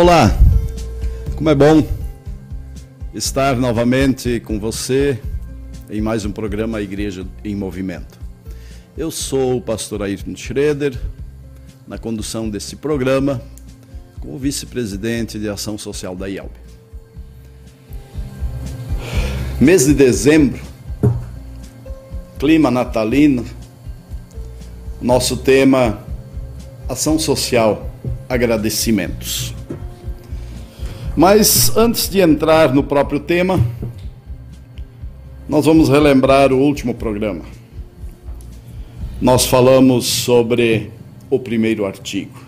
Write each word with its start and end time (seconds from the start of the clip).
Olá, 0.00 0.30
como 1.34 1.50
é 1.50 1.56
bom 1.56 1.84
estar 3.12 3.56
novamente 3.56 4.38
com 4.38 4.56
você 4.60 5.18
em 5.90 6.00
mais 6.00 6.24
um 6.24 6.30
programa 6.30 6.80
Igreja 6.80 7.26
em 7.44 7.56
Movimento. 7.56 8.16
Eu 8.96 9.10
sou 9.10 9.56
o 9.56 9.60
pastor 9.60 10.04
Ayrton 10.04 10.36
Schroeder, 10.36 10.96
na 11.84 11.98
condução 11.98 12.48
desse 12.48 12.76
programa, 12.76 13.42
como 14.20 14.38
vice-presidente 14.38 15.36
de 15.36 15.48
ação 15.48 15.76
social 15.76 16.14
da 16.14 16.28
IELB. 16.28 16.52
Mês 19.60 19.84
de 19.84 19.94
dezembro, 19.94 20.62
clima 22.38 22.70
natalino, 22.70 23.44
nosso 25.02 25.38
tema 25.38 26.06
ação 26.88 27.18
social, 27.18 27.90
agradecimentos. 28.28 29.57
Mas 31.18 31.76
antes 31.76 32.08
de 32.08 32.20
entrar 32.20 32.72
no 32.72 32.84
próprio 32.84 33.18
tema, 33.18 33.60
nós 35.48 35.64
vamos 35.64 35.88
relembrar 35.88 36.52
o 36.52 36.58
último 36.60 36.94
programa. 36.94 37.44
Nós 39.20 39.44
falamos 39.44 40.06
sobre 40.06 40.92
o 41.28 41.36
primeiro 41.40 41.84
artigo. 41.84 42.38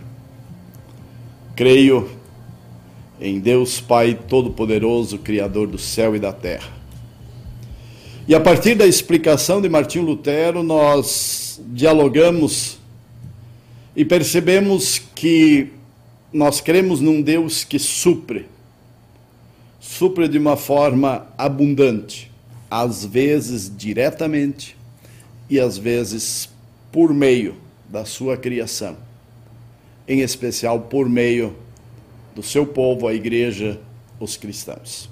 Creio 1.57 2.11
em 3.21 3.41
Deus 3.41 3.81
Pai 3.81 4.17
Todo-Poderoso, 4.29 5.19
Criador 5.19 5.67
do 5.67 5.77
céu 5.77 6.15
e 6.15 6.21
da 6.21 6.33
terra. 6.33 6.73
E 8.29 8.37
a 8.37 8.41
partir 8.41 8.77
da 8.77 8.87
explicação 8.87 9.61
de 9.61 9.69
Martinho 9.69 10.05
Lutero, 10.05 10.63
nós 10.63 11.61
dialogamos 11.73 12.79
e 13.97 14.05
percebemos 14.05 15.03
que 15.13 15.73
nós 16.33 16.61
cremos 16.61 17.01
num 17.01 17.21
Deus 17.21 17.65
que 17.65 17.77
supre 17.77 18.47
supre 19.81 20.29
de 20.29 20.39
uma 20.39 20.57
forma 20.57 21.27
abundante, 21.37 22.31
às 22.71 23.05
vezes 23.05 23.73
diretamente 23.75 24.77
e 25.49 25.59
às 25.59 25.79
vezes 25.79 26.51
por 26.93 27.13
meio 27.15 27.57
da 27.89 28.05
sua 28.05 28.37
criação, 28.37 28.97
em 30.07 30.21
especial 30.21 30.83
por 30.83 31.09
meio 31.09 31.57
do 32.35 32.43
seu 32.43 32.67
povo, 32.67 33.09
a 33.09 33.15
igreja, 33.15 33.81
os 34.21 34.37
cristãos. 34.37 35.09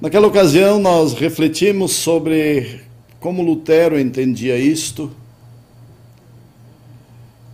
Naquela 0.00 0.28
ocasião, 0.28 0.78
nós 0.78 1.14
refletimos 1.14 1.92
sobre 1.92 2.82
como 3.18 3.42
Lutero 3.42 3.98
entendia 3.98 4.56
isto 4.56 5.10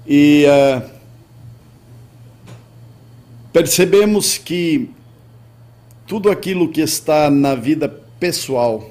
e 0.07 0.45
uh, 0.47 0.94
percebemos 3.55 4.37
que 4.37 4.91
tudo 6.09 6.29
aquilo 6.29 6.69
que 6.69 6.81
está 6.81 7.31
na 7.31 7.55
vida 7.55 7.89
pessoal, 8.19 8.91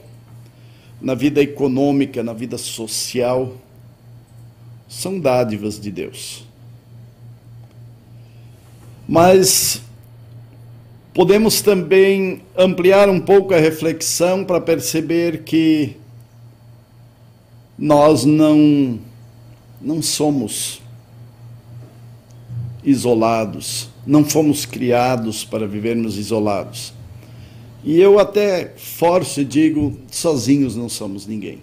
na 1.02 1.14
vida 1.14 1.42
econômica, 1.42 2.23
na 2.23 2.31
vida 2.31 2.58
social, 2.58 3.58
são 4.88 5.19
dádivas 5.19 5.78
de 5.78 5.91
Deus. 5.91 6.45
Mas 9.06 9.81
podemos 11.13 11.62
também 11.62 12.41
ampliar 12.57 13.09
um 13.09 13.19
pouco 13.19 13.53
a 13.53 13.59
reflexão 13.59 14.45
para 14.45 14.62
perceber 14.62 15.44
que 15.44 15.97
nós 17.78 18.24
não 18.24 18.97
não 19.81 20.01
somos 20.01 20.81
isolados 22.81 23.91
não 24.06 24.24
fomos 24.24 24.66
criados 24.66 25.46
para 25.46 25.68
vivermos 25.68 26.18
isolados. 26.18 26.94
E 27.84 28.00
eu 28.00 28.19
até 28.19 28.74
forço 28.78 29.41
e 29.41 29.46
digo: 29.46 29.97
sozinhos 30.09 30.75
não 30.75 30.88
somos 30.90 31.28
ninguém. 31.28 31.59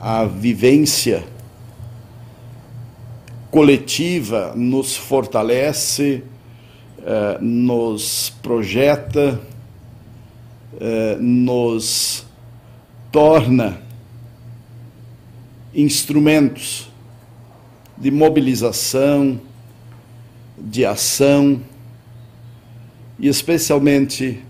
A 0.00 0.24
vivência 0.24 1.24
coletiva 3.50 4.52
nos 4.56 4.96
fortalece, 4.96 6.22
eh, 7.04 7.38
nos 7.40 8.30
projeta, 8.42 9.40
eh, 10.80 11.16
nos 11.20 12.26
torna 13.12 13.80
instrumentos 15.74 16.90
de 17.96 18.10
mobilização, 18.10 19.40
de 20.58 20.84
ação 20.84 21.60
e 23.18 23.28
especialmente 23.28 24.40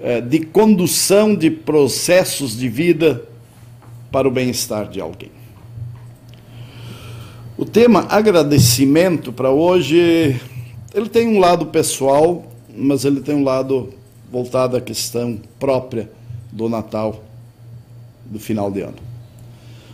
é, 0.00 0.20
de 0.20 0.40
condução 0.40 1.34
de 1.34 1.50
processos 1.50 2.56
de 2.56 2.68
vida 2.68 3.22
para 4.10 4.28
o 4.28 4.30
bem-estar 4.30 4.88
de 4.88 5.00
alguém. 5.00 5.30
O 7.56 7.64
tema 7.64 8.06
agradecimento 8.08 9.32
para 9.32 9.50
hoje, 9.50 10.40
ele 10.92 11.08
tem 11.08 11.28
um 11.28 11.38
lado 11.38 11.66
pessoal, 11.66 12.44
mas 12.76 13.04
ele 13.04 13.20
tem 13.20 13.36
um 13.36 13.44
lado 13.44 13.94
voltado 14.30 14.76
à 14.76 14.80
questão 14.80 15.40
própria 15.58 16.10
do 16.50 16.68
Natal, 16.68 17.22
do 18.24 18.40
final 18.40 18.70
de 18.70 18.80
ano. 18.80 18.96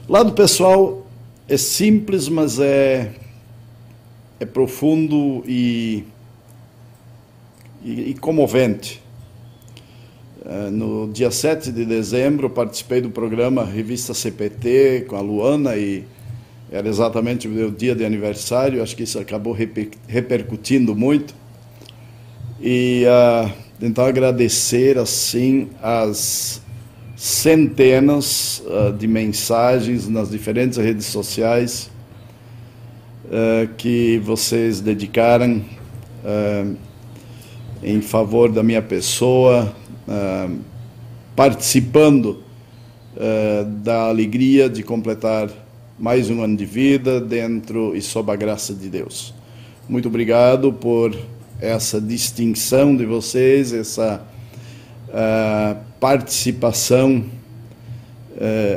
Lado 0.09 0.33
pessoal 0.33 1.07
é 1.47 1.57
simples, 1.57 2.29
mas 2.29 2.59
é 2.59 3.13
é 4.41 4.47
profundo 4.47 5.45
e, 5.47 6.03
e, 7.85 8.11
e 8.11 8.15
comovente. 8.15 9.03
Uh, 10.41 10.71
no 10.71 11.13
dia 11.13 11.31
7 11.31 11.71
de 11.71 11.85
dezembro, 11.85 12.49
participei 12.49 13.03
do 13.03 13.11
programa 13.11 13.63
Revista 13.63 14.15
CPT 14.15 15.05
com 15.07 15.17
a 15.17 15.21
Luana 15.21 15.77
e 15.77 16.05
era 16.73 16.89
exatamente 16.89 17.47
o 17.47 17.51
meu 17.51 17.71
dia 17.71 17.95
de 17.95 18.03
aniversário. 18.03 18.83
Acho 18.83 18.97
que 18.97 19.03
isso 19.03 19.19
acabou 19.19 19.53
reper, 19.53 19.91
repercutindo 20.09 20.97
muito. 20.97 21.35
E 22.59 23.05
uh, 23.05 23.53
então 23.83 24.07
agradecer 24.07 24.97
assim 24.97 25.69
as 25.83 26.63
centenas 27.15 28.63
uh, 28.65 28.91
de 28.95 29.07
mensagens 29.07 30.09
nas 30.09 30.31
diferentes 30.31 30.79
redes 30.79 31.05
sociais 31.05 31.91
uh, 33.31 33.73
que 33.77 34.19
vocês 34.19 34.81
dedicaram 34.81 35.63
uh, 36.25 36.77
em 37.83 38.01
favor 38.01 38.51
da 38.51 38.63
minha 38.63 38.83
pessoa, 38.83 39.75
uh, 40.07 40.59
participando 41.35 42.45
da 43.83 44.05
alegria 44.05 44.71
de 44.71 44.83
completar 44.83 45.51
mais 45.99 46.31
um 46.31 46.43
ano 46.43 46.57
de 46.57 46.65
vida 46.65 47.21
dentro 47.21 47.95
e 47.95 48.01
sob 48.01 48.31
a 48.31 48.37
graça 48.37 48.73
de 48.73 48.89
Deus. 48.89 49.35
Muito 49.89 50.09
obrigado 50.09 50.73
por 50.73 51.15
essa 51.61 52.01
distinção 52.01 52.97
de 52.97 53.05
vocês, 53.05 53.73
essa 53.73 54.25
participação 55.99 57.25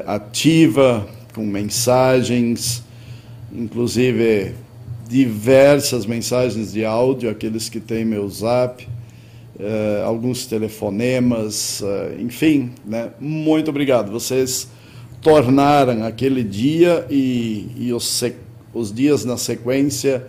ativa 0.07 1.07
com 1.33 1.45
mensagens 1.45 2.82
inclusive 3.54 4.54
diversas 5.08 6.06
mensagens 6.06 6.74
de 6.74 6.84
áudio, 6.84 7.30
aqueles 7.30 7.70
que 7.70 7.80
têm 7.80 8.04
meu 8.04 8.28
zap, 8.30 8.88
uh, 9.60 10.04
alguns 10.06 10.46
telefonemas, 10.46 11.82
uh, 11.82 12.20
enfim, 12.20 12.72
né? 12.86 13.12
muito 13.20 13.70
obrigado. 13.70 14.12
Vocês 14.12 14.68
tornaram 15.22 16.04
aquele 16.04 16.44
dia 16.44 17.06
e, 17.10 17.68
e 17.78 17.94
os, 17.94 18.24
os 18.74 18.94
dias 18.94 19.24
na 19.24 19.38
sequência 19.38 20.26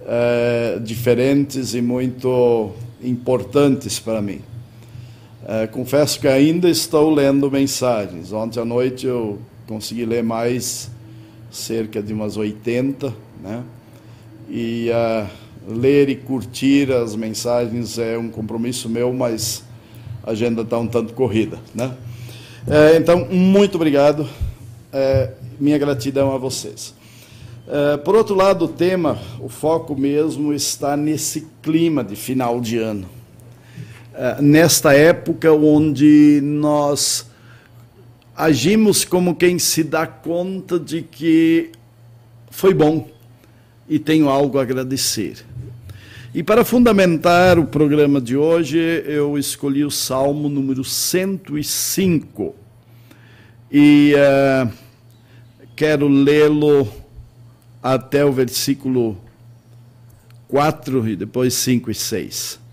uh, 0.00 0.80
diferentes 0.80 1.74
e 1.74 1.80
muito 1.80 2.72
importantes 3.02 4.00
para 4.00 4.22
mim. 4.22 4.40
confesso 5.72 6.18
que 6.18 6.26
ainda 6.26 6.70
estou 6.70 7.12
lendo 7.12 7.50
mensagens. 7.50 8.32
Ontem 8.32 8.58
à 8.58 8.64
noite 8.64 9.06
eu 9.06 9.38
consegui 9.66 10.06
ler 10.06 10.22
mais 10.22 10.90
cerca 11.54 12.02
de 12.02 12.12
umas 12.12 12.36
80, 12.36 13.14
né? 13.42 13.62
E 14.48 14.90
uh, 14.90 15.28
ler 15.68 16.08
e 16.08 16.16
curtir 16.16 16.92
as 16.92 17.14
mensagens 17.14 17.98
é 17.98 18.18
um 18.18 18.28
compromisso 18.28 18.88
meu, 18.88 19.12
mas 19.12 19.62
a 20.22 20.32
agenda 20.32 20.62
está 20.62 20.78
um 20.78 20.86
tanto 20.86 21.14
corrida, 21.14 21.58
né? 21.74 21.94
É, 22.66 22.96
então, 22.96 23.26
muito 23.30 23.74
obrigado. 23.76 24.26
É, 24.92 25.30
minha 25.60 25.76
gratidão 25.78 26.34
a 26.34 26.38
vocês. 26.38 26.94
É, 27.68 27.96
por 27.98 28.14
outro 28.14 28.34
lado, 28.34 28.64
o 28.64 28.68
tema, 28.68 29.18
o 29.40 29.48
foco 29.48 29.98
mesmo 29.98 30.52
está 30.52 30.96
nesse 30.96 31.46
clima 31.62 32.02
de 32.02 32.16
final 32.16 32.60
de 32.60 32.78
ano. 32.78 33.06
É, 34.14 34.40
nesta 34.40 34.94
época 34.94 35.52
onde 35.52 36.40
nós 36.42 37.26
agimos 38.36 39.04
como 39.04 39.36
quem 39.36 39.58
se 39.58 39.84
dá 39.84 40.06
conta 40.06 40.78
de 40.78 41.02
que 41.02 41.70
foi 42.50 42.74
bom 42.74 43.08
e 43.88 43.98
tenho 43.98 44.28
algo 44.28 44.58
a 44.58 44.62
agradecer. 44.62 45.44
E 46.34 46.42
para 46.42 46.64
fundamentar 46.64 47.60
o 47.60 47.66
programa 47.66 48.20
de 48.20 48.36
hoje, 48.36 48.78
eu 49.06 49.38
escolhi 49.38 49.84
o 49.84 49.90
Salmo 49.90 50.48
número 50.48 50.82
105. 50.82 52.56
E 53.70 54.14
uh, 54.16 54.72
quero 55.76 56.08
lê-lo 56.08 56.88
até 57.80 58.24
o 58.24 58.32
versículo 58.32 59.16
4 60.48 61.08
e 61.08 61.14
depois 61.14 61.54
5 61.54 61.90
e 61.90 61.94
6. 61.94 62.63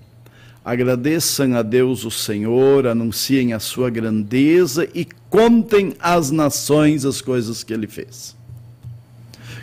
Agradeçam 0.63 1.55
a 1.55 1.63
Deus 1.63 2.05
o 2.05 2.11
Senhor, 2.11 2.85
anunciem 2.85 3.53
a 3.53 3.59
sua 3.59 3.89
grandeza 3.89 4.87
e 4.93 5.07
contem 5.29 5.95
às 5.99 6.29
nações 6.29 7.03
as 7.03 7.19
coisas 7.19 7.63
que 7.63 7.73
ele 7.73 7.87
fez. 7.87 8.35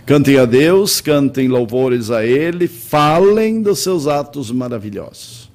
Cantem 0.04 0.38
a 0.38 0.44
Deus, 0.44 1.00
cantem 1.00 1.48
louvores 1.48 2.10
a 2.10 2.24
Ele, 2.24 2.66
falem 2.66 3.60
dos 3.60 3.80
seus 3.80 4.06
atos 4.06 4.50
maravilhosos. 4.50 5.50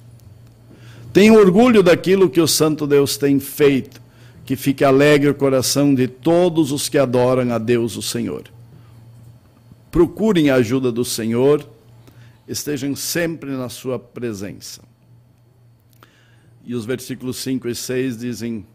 Tenham 1.12 1.34
orgulho 1.34 1.82
daquilo 1.82 2.30
que 2.30 2.40
o 2.40 2.46
Santo 2.46 2.86
Deus 2.86 3.16
tem 3.16 3.40
feito, 3.40 4.00
que 4.46 4.54
fique 4.54 4.84
alegre 4.84 5.28
o 5.28 5.34
coração 5.34 5.94
de 5.94 6.06
todos 6.06 6.70
os 6.70 6.88
que 6.88 6.96
adoram 6.96 7.52
a 7.52 7.58
Deus 7.58 7.96
o 7.96 8.02
Senhor. 8.02 8.44
Procurem 9.90 10.50
a 10.50 10.54
ajuda 10.54 10.92
do 10.92 11.04
Senhor, 11.04 11.68
estejam 12.46 12.94
sempre 12.94 13.50
na 13.50 13.68
Sua 13.68 13.98
presença. 13.98 14.93
E 16.64 16.74
os 16.74 16.84
versículos 16.86 17.36
5 17.38 17.68
e 17.68 17.74
6 17.74 18.18
dizem: 18.18 18.66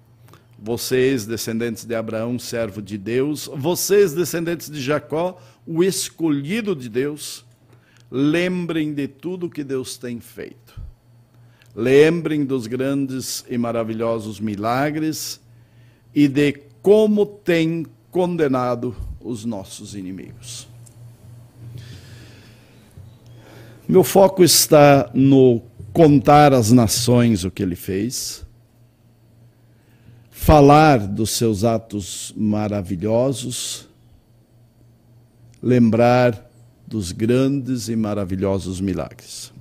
Vocês, 0.58 1.26
descendentes 1.26 1.86
de 1.86 1.96
Abraão, 1.96 2.38
servo 2.38 2.82
de 2.82 2.98
Deus, 2.98 3.50
vocês, 3.54 4.14
descendentes 4.14 4.70
de 4.70 4.80
Jacó, 4.80 5.42
o 5.66 5.84
escolhido 5.84 6.76
de 6.76 6.88
Deus, 6.88 7.44
lembrem 8.12 8.94
de 8.94 9.08
tudo 9.08 9.50
que 9.50 9.64
Deus 9.64 9.98
tem 9.98 10.20
feito. 10.20 10.80
Lembrem 11.76 12.46
dos 12.46 12.68
grandes 12.68 13.46
e 13.50 13.58
maravilhosos 13.58 14.40
milagres 14.40 15.40
e 16.14 16.28
de 16.28 16.52
como 16.82 17.26
tem 17.26 17.86
condenado 18.12 18.96
os 19.20 19.46
nossos 19.46 19.96
inimigos. 19.96 20.68
Meu 23.88 24.04
foco 24.04 24.44
está 24.44 25.10
no 25.14 25.64
contar 25.94 26.54
às 26.54 26.72
nações 26.72 27.44
o 27.44 27.52
que 27.52 27.64
ele 27.64 27.76
fez, 27.76 28.46
falar 30.30 31.00
dos 31.00 31.32
seus 31.32 31.64
atos 31.64 32.34
maravilhosos 32.38 33.90
lembrar 35.62 36.50
dos 36.88 37.12
grandes 37.12 37.88
e 37.88 37.96
maravilhosos 37.96 38.82
milagres. 38.82 39.52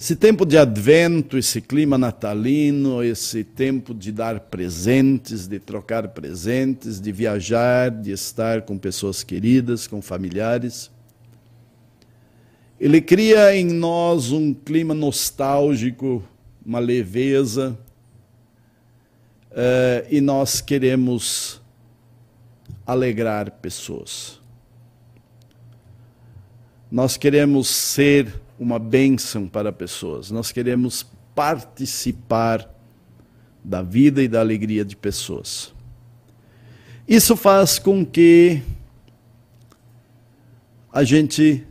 Esse 0.00 0.14
tempo 0.14 0.46
de 0.46 0.56
advento, 0.56 1.36
esse 1.36 1.60
clima 1.60 1.98
natalino, 1.98 3.02
esse 3.02 3.42
tempo 3.42 3.92
de 3.92 4.12
dar 4.12 4.38
presentes, 4.38 5.48
de 5.48 5.58
trocar 5.58 6.08
presentes, 6.08 7.00
de 7.00 7.10
viajar, 7.10 7.90
de 7.90 8.12
estar 8.12 8.62
com 8.62 8.78
pessoas 8.78 9.24
queridas, 9.24 9.88
com 9.88 10.00
familiares, 10.00 10.88
ele 12.80 13.00
cria 13.00 13.56
em 13.56 13.64
nós 13.64 14.30
um 14.30 14.54
clima 14.54 14.94
nostálgico, 14.94 16.22
uma 16.64 16.78
leveza, 16.78 17.76
uh, 19.50 20.06
e 20.08 20.20
nós 20.20 20.60
queremos 20.60 21.60
alegrar 22.86 23.50
pessoas. 23.50 24.40
Nós 26.90 27.16
queremos 27.16 27.68
ser 27.68 28.40
uma 28.58 28.78
bênção 28.78 29.48
para 29.48 29.72
pessoas, 29.72 30.30
nós 30.30 30.52
queremos 30.52 31.04
participar 31.34 32.74
da 33.62 33.82
vida 33.82 34.22
e 34.22 34.28
da 34.28 34.40
alegria 34.40 34.84
de 34.84 34.96
pessoas. 34.96 35.74
Isso 37.06 37.36
faz 37.36 37.78
com 37.78 38.04
que 38.06 38.62
a 40.92 41.04
gente 41.04 41.66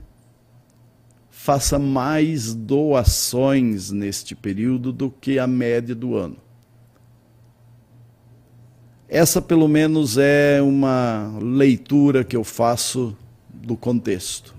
faça 1.48 1.80
mais 1.80 2.54
doações 2.54 3.90
neste 3.90 4.36
período 4.36 4.92
do 4.92 5.10
que 5.10 5.40
a 5.40 5.48
média 5.48 5.96
do 5.96 6.14
ano. 6.18 6.36
Essa, 9.08 9.42
pelo 9.42 9.66
menos, 9.66 10.18
é 10.18 10.62
uma 10.62 11.34
leitura 11.42 12.26
que 12.26 12.36
eu 12.36 12.44
faço 12.44 13.16
do 13.50 13.78
contexto. 13.78 14.54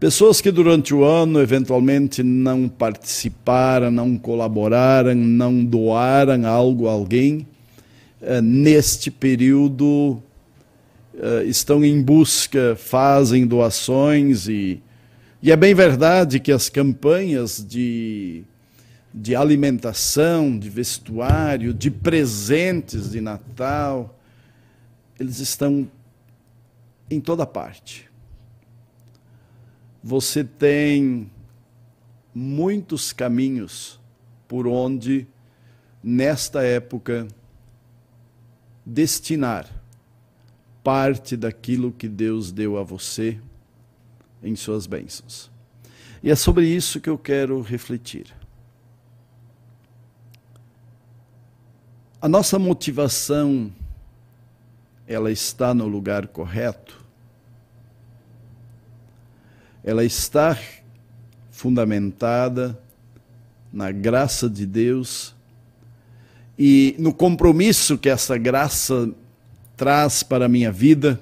Pessoas 0.00 0.40
que 0.40 0.50
durante 0.50 0.92
o 0.92 1.04
ano 1.04 1.40
eventualmente 1.40 2.20
não 2.20 2.68
participaram, 2.68 3.92
não 3.92 4.18
colaboraram, 4.18 5.14
não 5.14 5.64
doaram 5.64 6.48
algo 6.48 6.88
a 6.88 6.90
alguém, 6.90 7.46
eh, 8.20 8.42
neste 8.42 9.08
período 9.08 10.20
eh, 11.16 11.44
estão 11.44 11.84
em 11.84 12.02
busca, 12.02 12.74
fazem 12.76 13.46
doações 13.46 14.48
e, 14.48 14.82
e 15.42 15.52
é 15.52 15.56
bem 15.56 15.74
verdade 15.74 16.40
que 16.40 16.52
as 16.52 16.68
campanhas 16.68 17.64
de 17.66 18.44
de 19.12 19.34
alimentação, 19.34 20.58
de 20.58 20.68
vestuário, 20.68 21.72
de 21.72 21.90
presentes 21.90 23.10
de 23.10 23.20
Natal, 23.20 24.18
eles 25.18 25.40
estão 25.40 25.90
em 27.10 27.20
toda 27.20 27.46
parte. 27.46 28.08
Você 30.02 30.44
tem 30.44 31.30
muitos 32.34 33.12
caminhos 33.12 33.98
por 34.46 34.66
onde, 34.66 35.26
nesta 36.02 36.62
época, 36.62 37.26
destinar 38.84 39.68
parte 40.84 41.36
daquilo 41.36 41.92
que 41.92 42.08
Deus 42.08 42.52
deu 42.52 42.78
a 42.78 42.82
você 42.82 43.38
em 44.42 44.54
suas 44.56 44.86
bênçãos. 44.86 45.50
E 46.22 46.30
é 46.30 46.34
sobre 46.34 46.66
isso 46.66 47.00
que 47.00 47.10
eu 47.10 47.18
quero 47.18 47.60
refletir. 47.60 48.38
a 52.20 52.28
nossa 52.28 52.58
motivação 52.58 53.72
ela 55.06 55.30
está 55.30 55.72
no 55.72 55.86
lugar 55.86 56.26
correto? 56.26 56.98
Ela 59.84 60.04
está 60.04 60.58
fundamentada 61.50 62.78
na 63.72 63.90
graça 63.92 64.50
de 64.50 64.66
Deus 64.66 65.34
e 66.58 66.96
no 66.98 67.14
compromisso 67.14 67.96
que 67.96 68.08
essa 68.08 68.36
graça 68.36 69.10
traz 69.76 70.22
para 70.24 70.46
a 70.46 70.48
minha 70.48 70.72
vida, 70.72 71.20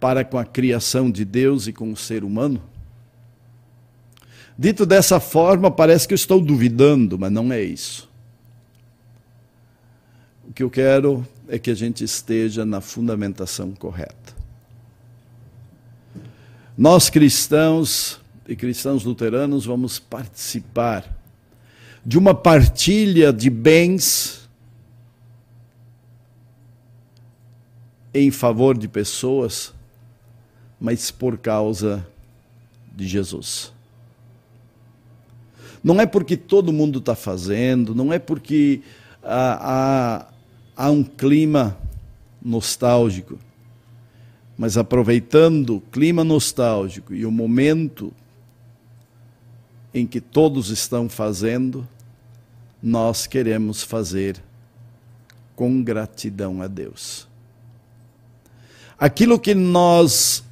para 0.00 0.24
com 0.24 0.38
a 0.38 0.44
criação 0.44 1.10
de 1.10 1.24
Deus 1.24 1.66
e 1.66 1.72
com 1.72 1.92
o 1.92 1.96
ser 1.96 2.24
humano? 2.24 2.60
Dito 4.58 4.84
dessa 4.84 5.20
forma, 5.20 5.70
parece 5.70 6.08
que 6.08 6.14
eu 6.14 6.16
estou 6.16 6.40
duvidando, 6.40 7.18
mas 7.18 7.30
não 7.30 7.52
é 7.52 7.62
isso. 7.62 8.10
O 10.48 10.52
que 10.52 10.62
eu 10.62 10.70
quero 10.70 11.26
é 11.48 11.58
que 11.58 11.70
a 11.70 11.74
gente 11.74 12.02
esteja 12.02 12.64
na 12.64 12.80
fundamentação 12.80 13.72
correta. 13.72 14.34
Nós 16.76 17.10
cristãos 17.10 18.20
e 18.48 18.56
cristãos 18.56 19.04
luteranos 19.04 19.64
vamos 19.64 19.98
participar 19.98 21.04
de 22.04 22.18
uma 22.18 22.34
partilha 22.34 23.32
de 23.32 23.50
bens 23.50 24.48
em 28.12 28.30
favor 28.30 28.76
de 28.76 28.88
pessoas, 28.88 29.72
mas 30.80 31.10
por 31.10 31.36
causa 31.36 32.06
de 32.94 33.06
Jesus. 33.06 33.72
Não 35.82 36.00
é 36.00 36.06
porque 36.06 36.36
todo 36.36 36.72
mundo 36.72 36.98
está 36.98 37.14
fazendo, 37.14 37.94
não 37.94 38.12
é 38.12 38.18
porque 38.18 38.82
a, 39.22 40.26
há 40.76 40.90
um 40.90 41.04
clima 41.04 41.76
nostálgico. 42.42 43.38
Mas 44.56 44.76
aproveitando 44.76 45.76
o 45.76 45.80
clima 45.80 46.22
nostálgico 46.22 47.14
e 47.14 47.24
o 47.24 47.30
momento 47.30 48.12
em 49.92 50.06
que 50.06 50.20
todos 50.20 50.70
estão 50.70 51.08
fazendo, 51.08 51.86
nós 52.82 53.26
queremos 53.26 53.82
fazer 53.82 54.42
com 55.56 55.82
gratidão 55.82 56.62
a 56.62 56.66
Deus. 56.66 57.26
Aquilo 58.98 59.38
que 59.38 59.54
nós 59.54 60.44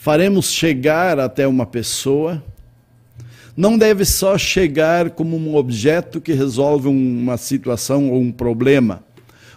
faremos 0.00 0.52
chegar 0.52 1.18
até 1.18 1.44
uma 1.46 1.66
pessoa, 1.66 2.40
não 3.56 3.76
deve 3.76 4.04
só 4.04 4.38
chegar 4.38 5.10
como 5.10 5.36
um 5.36 5.56
objeto 5.56 6.20
que 6.20 6.32
resolve 6.32 6.86
uma 6.86 7.36
situação 7.36 8.08
ou 8.10 8.20
um 8.20 8.30
problema, 8.30 9.02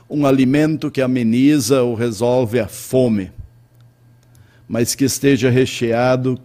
um 0.09 0.25
alimento 0.25 0.89
que 0.89 0.99
ameniza 0.99 1.83
ou 1.83 1.93
resolve 1.93 2.59
a 2.59 2.67
fome. 2.67 3.31
mas 4.67 4.95
que 4.95 5.03
esteja 5.03 5.49
recheado 5.49 6.39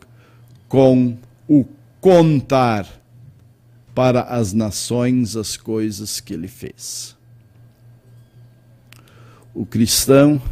com 0.68 1.16
o 1.48 1.64
contar 2.00 2.86
para 3.94 4.22
as 4.22 4.52
nações 4.52 5.36
as 5.36 5.56
coisas 5.56 6.20
que 6.20 6.34
ele 6.34 6.48
fez. 6.48 7.16
O 9.54 9.64
cristão 9.64 10.42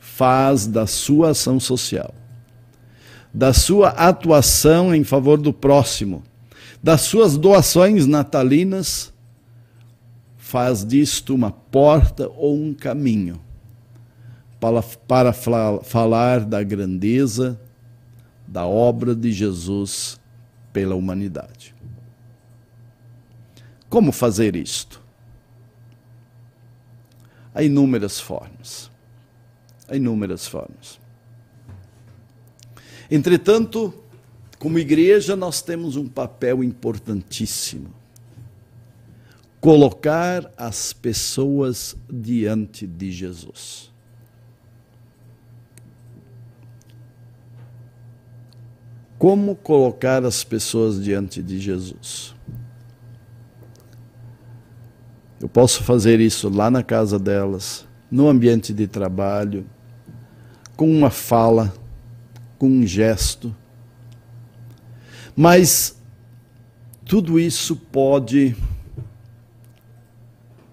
faz 0.00 0.66
da 0.66 0.88
sua 0.88 1.30
ação 1.30 1.60
social, 1.60 2.12
da 3.34 3.52
sua 3.52 3.88
atuação 3.88 4.94
em 4.94 5.02
favor 5.02 5.36
do 5.36 5.52
próximo, 5.52 6.22
das 6.80 7.00
suas 7.00 7.36
doações 7.36 8.06
natalinas, 8.06 9.12
faz 10.36 10.84
disto 10.86 11.34
uma 11.34 11.50
porta 11.50 12.28
ou 12.28 12.54
um 12.54 12.72
caminho 12.72 13.40
para, 14.60 14.82
para 14.82 15.32
falar 15.82 16.44
da 16.44 16.62
grandeza 16.62 17.60
da 18.46 18.64
obra 18.64 19.16
de 19.16 19.32
Jesus 19.32 20.20
pela 20.72 20.94
humanidade. 20.94 21.74
Como 23.88 24.12
fazer 24.12 24.54
isto? 24.54 25.02
Há 27.52 27.62
inúmeras 27.62 28.20
formas. 28.20 28.90
Há 29.88 29.96
inúmeras 29.96 30.46
formas. 30.46 31.03
Entretanto, 33.10 33.92
como 34.58 34.78
igreja, 34.78 35.36
nós 35.36 35.60
temos 35.60 35.96
um 35.96 36.08
papel 36.08 36.64
importantíssimo: 36.64 37.90
colocar 39.60 40.50
as 40.56 40.92
pessoas 40.92 41.96
diante 42.10 42.86
de 42.86 43.10
Jesus. 43.10 43.92
Como 49.18 49.56
colocar 49.56 50.24
as 50.24 50.44
pessoas 50.44 51.02
diante 51.02 51.42
de 51.42 51.58
Jesus? 51.58 52.34
Eu 55.40 55.48
posso 55.48 55.82
fazer 55.82 56.20
isso 56.20 56.48
lá 56.48 56.70
na 56.70 56.82
casa 56.82 57.18
delas, 57.18 57.86
no 58.10 58.28
ambiente 58.28 58.72
de 58.72 58.86
trabalho, 58.86 59.66
com 60.76 60.90
uma 60.90 61.10
fala, 61.10 61.72
com 62.58 62.68
um 62.68 62.86
gesto. 62.86 63.54
Mas 65.36 65.96
tudo 67.04 67.38
isso 67.38 67.76
pode 67.76 68.56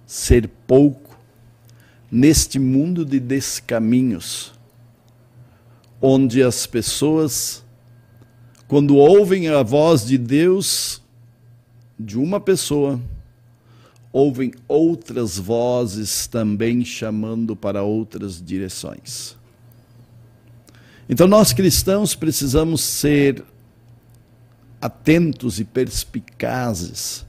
ser 0.05 0.47
pouco 0.67 1.17
neste 2.11 2.59
mundo 2.59 3.05
de 3.05 3.19
descaminhos, 3.19 4.53
onde 6.01 6.43
as 6.43 6.65
pessoas, 6.65 7.63
quando 8.67 8.97
ouvem 8.97 9.47
a 9.47 9.63
voz 9.63 10.05
de 10.05 10.17
Deus 10.17 11.01
de 11.97 12.17
uma 12.17 12.39
pessoa, 12.39 12.99
ouvem 14.11 14.53
outras 14.67 15.37
vozes 15.37 16.27
também 16.27 16.83
chamando 16.83 17.55
para 17.55 17.83
outras 17.83 18.41
direções. 18.41 19.37
Então, 21.11 21.27
nós 21.27 21.53
cristãos 21.53 22.15
precisamos 22.15 22.81
ser 22.81 23.43
atentos 24.81 25.59
e 25.59 25.63
perspicazes 25.63 27.23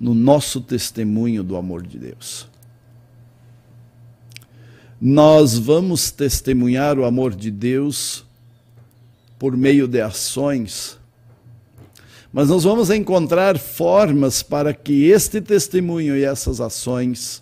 no 0.00 0.14
nosso 0.14 0.62
testemunho 0.62 1.42
do 1.42 1.56
amor 1.56 1.86
de 1.86 1.98
Deus. 1.98 2.48
Nós 4.98 5.58
vamos 5.58 6.10
testemunhar 6.10 6.98
o 6.98 7.04
amor 7.04 7.34
de 7.34 7.50
Deus 7.50 8.24
por 9.38 9.54
meio 9.56 9.86
de 9.86 10.00
ações 10.00 10.98
mas 12.34 12.48
nós 12.48 12.64
vamos 12.64 12.90
encontrar 12.90 13.56
formas 13.56 14.42
para 14.42 14.74
que 14.74 15.04
este 15.04 15.40
testemunho 15.40 16.16
e 16.16 16.24
essas 16.24 16.60
ações 16.60 17.40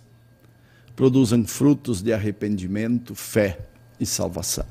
produzam 0.94 1.46
frutos 1.46 2.02
de 2.02 2.12
arrependimento, 2.12 3.14
fé 3.14 3.58
e 3.98 4.04
salvação. 4.04 4.66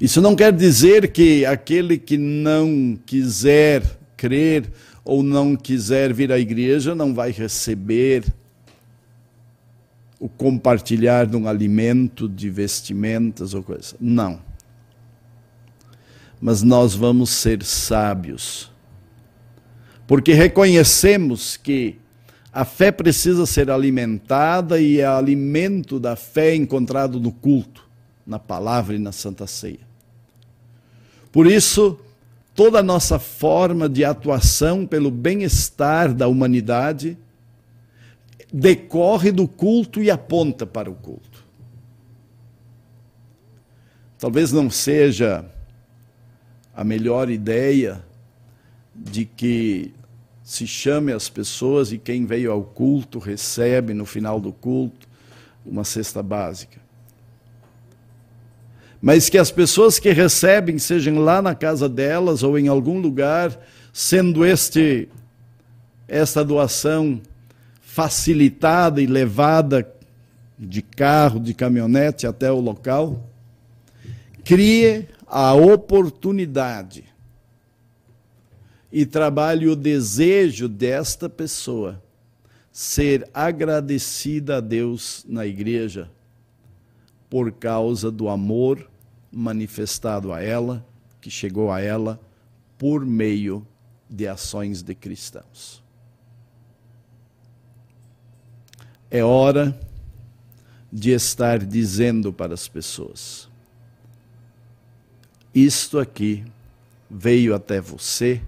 Isso 0.00 0.20
não 0.20 0.34
quer 0.34 0.52
dizer 0.52 1.12
que 1.12 1.44
aquele 1.44 1.98
que 1.98 2.16
não 2.16 2.98
quiser 3.04 3.82
crer 4.16 4.70
ou 5.04 5.22
não 5.22 5.54
quiser 5.54 6.12
vir 6.12 6.32
à 6.32 6.38
igreja 6.38 6.94
não 6.94 7.14
vai 7.14 7.30
receber 7.30 8.24
o 10.18 10.28
compartilhar 10.28 11.26
de 11.26 11.36
um 11.36 11.46
alimento, 11.46 12.28
de 12.28 12.48
vestimentas 12.48 13.54
ou 13.54 13.62
coisa. 13.62 13.96
Não 14.00 14.40
mas 16.40 16.62
nós 16.62 16.94
vamos 16.94 17.30
ser 17.30 17.62
sábios. 17.62 18.70
Porque 20.06 20.32
reconhecemos 20.32 21.56
que 21.56 21.98
a 22.52 22.64
fé 22.64 22.90
precisa 22.90 23.46
ser 23.46 23.70
alimentada 23.70 24.80
e 24.80 25.00
é 25.00 25.06
alimento 25.06 26.00
da 26.00 26.16
fé 26.16 26.54
encontrado 26.54 27.20
no 27.20 27.30
culto, 27.30 27.88
na 28.26 28.38
palavra 28.38 28.96
e 28.96 28.98
na 28.98 29.12
santa 29.12 29.46
ceia. 29.46 29.89
Por 31.32 31.46
isso, 31.46 31.98
toda 32.54 32.80
a 32.80 32.82
nossa 32.82 33.18
forma 33.18 33.88
de 33.88 34.04
atuação 34.04 34.86
pelo 34.86 35.10
bem-estar 35.10 36.12
da 36.12 36.26
humanidade 36.26 37.16
decorre 38.52 39.30
do 39.30 39.46
culto 39.46 40.02
e 40.02 40.10
aponta 40.10 40.66
para 40.66 40.90
o 40.90 40.94
culto. 40.94 41.44
Talvez 44.18 44.52
não 44.52 44.68
seja 44.68 45.44
a 46.74 46.84
melhor 46.84 47.30
ideia 47.30 48.04
de 48.94 49.24
que 49.24 49.94
se 50.42 50.66
chame 50.66 51.12
as 51.12 51.28
pessoas 51.28 51.92
e 51.92 51.98
quem 51.98 52.26
veio 52.26 52.50
ao 52.50 52.62
culto 52.62 53.18
recebe 53.18 53.94
no 53.94 54.04
final 54.04 54.40
do 54.40 54.52
culto 54.52 55.08
uma 55.64 55.84
cesta 55.84 56.22
básica. 56.22 56.79
Mas 59.00 59.30
que 59.30 59.38
as 59.38 59.50
pessoas 59.50 59.98
que 59.98 60.12
recebem 60.12 60.78
sejam 60.78 61.18
lá 61.18 61.40
na 61.40 61.54
casa 61.54 61.88
delas 61.88 62.42
ou 62.42 62.58
em 62.58 62.68
algum 62.68 63.00
lugar, 63.00 63.58
sendo 63.92 64.44
este 64.44 65.08
esta 66.06 66.44
doação 66.44 67.20
facilitada 67.80 69.00
e 69.00 69.06
levada 69.06 69.90
de 70.58 70.82
carro, 70.82 71.38
de 71.40 71.54
caminhonete 71.54 72.26
até 72.26 72.50
o 72.50 72.60
local, 72.60 73.30
crie 74.44 75.08
a 75.26 75.54
oportunidade 75.54 77.04
e 78.92 79.06
trabalhe 79.06 79.68
o 79.68 79.76
desejo 79.76 80.68
desta 80.68 81.28
pessoa 81.28 82.02
ser 82.72 83.28
agradecida 83.32 84.56
a 84.56 84.60
Deus 84.60 85.24
na 85.28 85.46
igreja 85.46 86.10
por 87.30 87.52
causa 87.52 88.10
do 88.10 88.28
amor 88.28 88.90
manifestado 89.32 90.32
a 90.32 90.42
ela, 90.42 90.84
que 91.20 91.30
chegou 91.30 91.70
a 91.70 91.80
ela 91.80 92.20
por 92.76 93.06
meio 93.06 93.66
de 94.10 94.26
ações 94.26 94.82
de 94.82 94.94
cristãos. 94.94 95.82
É 99.08 99.24
hora 99.24 99.78
de 100.92 101.12
estar 101.12 101.60
dizendo 101.60 102.32
para 102.32 102.52
as 102.52 102.66
pessoas: 102.66 103.48
isto 105.54 105.98
aqui 105.98 106.44
veio 107.08 107.54
até 107.54 107.80
você 107.80 108.42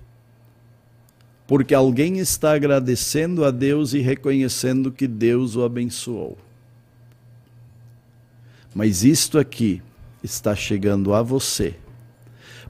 porque 1.52 1.74
alguém 1.74 2.18
está 2.18 2.54
agradecendo 2.54 3.44
a 3.44 3.50
Deus 3.50 3.92
e 3.92 3.98
reconhecendo 3.98 4.90
que 4.90 5.06
Deus 5.06 5.54
o 5.54 5.62
abençoou. 5.62 6.38
Mas 8.74 9.04
isto 9.04 9.38
aqui 9.38 9.82
está 10.22 10.54
chegando 10.54 11.12
a 11.12 11.22
você, 11.22 11.74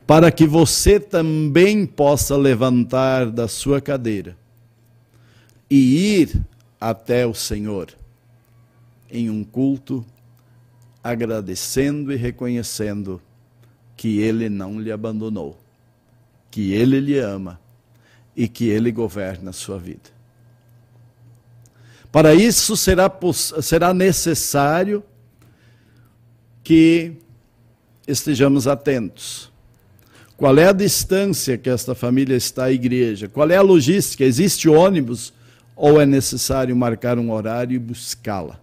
para 0.06 0.32
que 0.32 0.46
você 0.46 0.98
também 0.98 1.86
possa 1.86 2.36
levantar 2.36 3.30
da 3.30 3.46
sua 3.46 3.80
cadeira 3.80 4.36
e 5.70 6.20
ir 6.20 6.42
até 6.80 7.26
o 7.26 7.32
Senhor 7.32 7.94
em 9.10 9.30
um 9.30 9.44
culto, 9.44 10.04
agradecendo 11.04 12.12
e 12.12 12.16
reconhecendo 12.16 13.20
que 13.96 14.18
ele 14.18 14.48
não 14.48 14.80
lhe 14.80 14.90
abandonou, 14.90 15.58
que 16.50 16.72
ele 16.72 16.98
lhe 16.98 17.18
ama 17.18 17.60
e 18.34 18.48
que 18.48 18.68
ele 18.68 18.90
governa 18.90 19.50
a 19.50 19.52
sua 19.52 19.78
vida. 19.78 20.10
Para 22.10 22.34
isso 22.34 22.76
será, 22.76 23.10
será 23.62 23.94
necessário 23.94 25.04
que 26.62 27.12
estejamos 28.06 28.66
atentos. 28.66 29.50
Qual 30.36 30.58
é 30.58 30.68
a 30.68 30.72
distância 30.72 31.56
que 31.56 31.70
esta 31.70 31.94
família 31.94 32.36
está 32.36 32.64
à 32.64 32.72
igreja? 32.72 33.28
Qual 33.28 33.50
é 33.50 33.56
a 33.56 33.62
logística? 33.62 34.24
Existe 34.24 34.68
ônibus 34.68 35.32
ou 35.76 36.00
é 36.00 36.06
necessário 36.06 36.74
marcar 36.74 37.18
um 37.18 37.30
horário 37.30 37.76
e 37.76 37.78
buscá-la? 37.78 38.62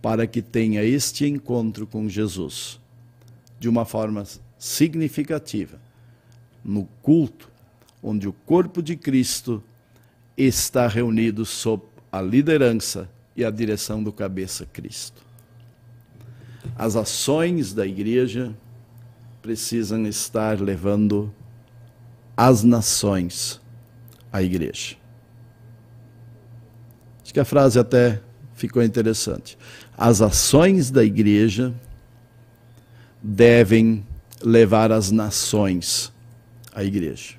para 0.00 0.26
que 0.26 0.40
tenha 0.40 0.82
este 0.82 1.26
encontro 1.26 1.86
com 1.86 2.08
Jesus 2.08 2.80
de 3.58 3.68
uma 3.68 3.84
forma 3.84 4.24
significativa 4.58 5.78
no 6.64 6.88
culto 7.02 7.50
onde 8.02 8.28
o 8.28 8.32
corpo 8.32 8.82
de 8.82 8.96
Cristo 8.96 9.62
está 10.36 10.86
reunido 10.86 11.44
sob 11.44 11.82
a 12.12 12.22
liderança 12.22 13.10
e 13.36 13.44
a 13.44 13.50
direção 13.50 14.02
do 14.02 14.12
cabeça 14.12 14.64
Cristo. 14.66 15.22
As 16.76 16.96
ações 16.96 17.72
da 17.72 17.86
igreja 17.86 18.54
precisam 19.42 20.06
estar 20.06 20.60
levando 20.60 21.32
as 22.36 22.62
nações 22.62 23.60
à 24.32 24.42
igreja. 24.42 24.96
Acho 27.22 27.32
que 27.32 27.40
a 27.40 27.44
frase 27.44 27.78
até 27.78 28.20
ficou 28.54 28.82
interessante. 28.82 29.58
As 29.96 30.20
ações 30.20 30.90
da 30.90 31.04
igreja 31.04 31.74
devem 33.22 34.06
levar 34.42 34.92
as 34.92 35.10
nações 35.10 36.12
à 36.74 36.84
igreja. 36.84 37.34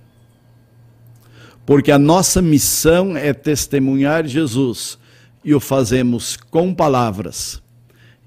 Porque 1.66 1.92
a 1.92 2.00
nossa 2.00 2.42
missão 2.42 3.16
é 3.16 3.34
testemunhar 3.34 4.26
Jesus 4.26 4.98
e 5.44 5.54
o 5.54 5.60
fazemos 5.60 6.36
com 6.36 6.74
palavras 6.74 7.62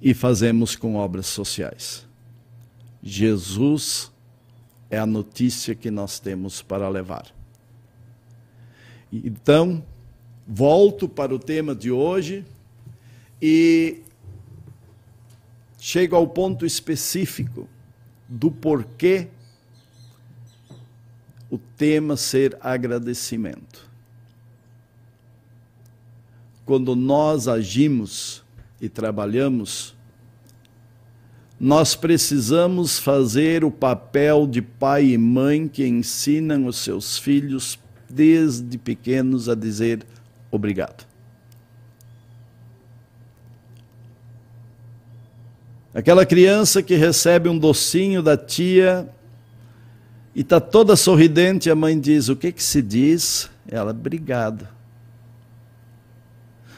e 0.02 0.12
fazemos 0.12 0.74
com 0.74 0.96
obras 0.96 1.26
sociais. 1.26 2.04
Jesus 3.00 4.10
é 4.90 4.98
a 4.98 5.06
notícia 5.06 5.76
que 5.76 5.92
nós 5.92 6.18
temos 6.18 6.60
para 6.60 6.88
levar. 6.88 7.32
Então, 9.12 9.84
volto 10.46 11.08
para 11.08 11.32
o 11.32 11.38
tema 11.38 11.72
de 11.74 11.92
hoje 11.92 12.44
e 13.40 14.02
chego 15.78 16.16
ao 16.16 16.26
ponto 16.26 16.66
específico 16.66 17.68
do 18.28 18.50
porquê 18.50 19.28
o 21.48 21.58
tema 21.58 22.16
ser 22.16 22.56
agradecimento. 22.60 23.88
Quando 26.64 26.96
nós 26.96 27.46
agimos 27.46 28.41
e 28.82 28.88
trabalhamos, 28.88 29.94
nós 31.58 31.94
precisamos 31.94 32.98
fazer 32.98 33.64
o 33.64 33.70
papel 33.70 34.44
de 34.44 34.60
pai 34.60 35.10
e 35.10 35.16
mãe 35.16 35.68
que 35.68 35.86
ensinam 35.86 36.66
os 36.66 36.78
seus 36.78 37.16
filhos 37.16 37.78
desde 38.10 38.76
pequenos 38.76 39.48
a 39.48 39.54
dizer 39.54 40.04
obrigado. 40.50 41.06
Aquela 45.94 46.26
criança 46.26 46.82
que 46.82 46.96
recebe 46.96 47.48
um 47.48 47.56
docinho 47.56 48.20
da 48.20 48.36
tia 48.36 49.08
e 50.34 50.40
está 50.40 50.58
toda 50.60 50.96
sorridente, 50.96 51.70
a 51.70 51.76
mãe 51.76 52.00
diz: 52.00 52.28
O 52.28 52.34
que, 52.34 52.50
que 52.50 52.62
se 52.62 52.82
diz? 52.82 53.48
Ela, 53.68 53.92
obrigado. 53.92 54.66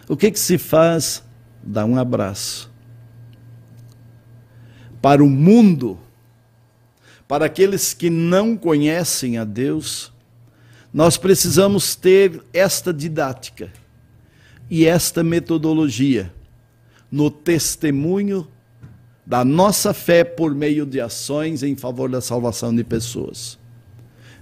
O 0.07 0.17
que, 0.19 0.31
que 0.31 0.39
se 0.39 0.59
faz? 0.59 1.24
Dá 1.67 1.85
um 1.85 1.97
abraço. 1.97 2.71
Para 5.01 5.25
o 5.25 5.29
mundo, 5.29 5.99
para 7.27 7.47
aqueles 7.47 7.95
que 7.95 8.11
não 8.11 8.57
conhecem 8.57 9.39
a 9.39 9.45
Deus, 9.45 10.13
nós 10.93 11.17
precisamos 11.17 11.97
ter 11.97 12.43
esta 12.53 12.93
didática 12.93 13.73
e 14.71 14.85
esta 14.85 15.25
metodologia 15.25 16.33
no 17.11 17.31
testemunho 17.31 18.47
da 19.27 19.45
nossa 19.45 19.95
fé 19.95 20.23
por 20.23 20.55
meio 20.55 20.85
de 20.85 21.01
ações 21.01 21.63
em 21.63 21.75
favor 21.77 22.11
da 22.11 22.21
salvação 22.21 22.75
de 22.75 22.85
pessoas. 22.85 23.59